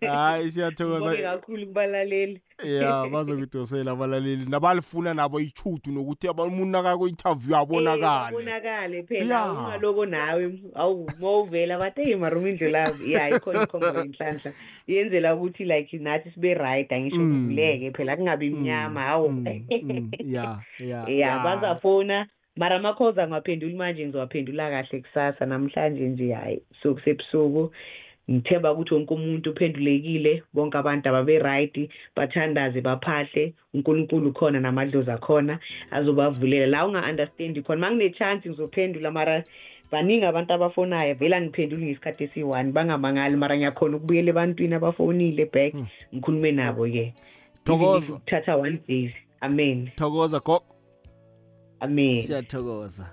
[0.09, 2.41] Hayi Ngibonge siyathokoza kakhulu kubalaleli.
[2.65, 4.47] Ya bazokudosela abalaleli.
[4.47, 8.29] Nabalifuna nabo ichudu nokuthi umuntu nakako-interview abonakale.
[8.29, 9.35] Abonakale phela.
[9.35, 9.53] Ya.
[9.53, 10.59] ungaloko nawe.
[10.75, 14.53] Awu mawuvela bathi hey maruma indlu lavo ya ikhona ikhombo yenhlanhla.
[14.89, 17.47] Yenzela ukuthi like nathi sibe right angisho Mm.
[17.49, 18.98] kuvuleke phela kungabi mnyama.
[19.03, 19.45] Hawu
[20.25, 22.27] ya ya ya bazafona
[22.57, 27.73] mara ama-calls angawaphenduli manje ngizowaphendula kahle kusasa namhlanje nje hayi so kusebusuku
[28.31, 35.59] ngithemba ukuthi wonke umuntu uphendulekile bonke abantu ababe-right bathandaze baphahle unkulunkulu khona namadlozi akhona
[35.91, 36.67] azobavulela.
[36.67, 39.45] La unga-understandi khona ma ngine-chance ngizophendula mara
[39.91, 45.73] baningi abantu abafonayo vele angiphenduli ngesikhathi esi-one bangamangali mara ngiyakhona ukubuyela ebantwini abafonile back
[46.13, 47.15] ngikhulume nabo-ke.
[47.69, 48.13] Thokoza.
[48.13, 49.91] kuthatha one day amen.
[49.97, 50.63] Thokoza go
[51.81, 52.23] amen.
[52.23, 53.07] Siyathokoza.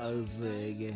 [0.00, 0.94] Awuzweke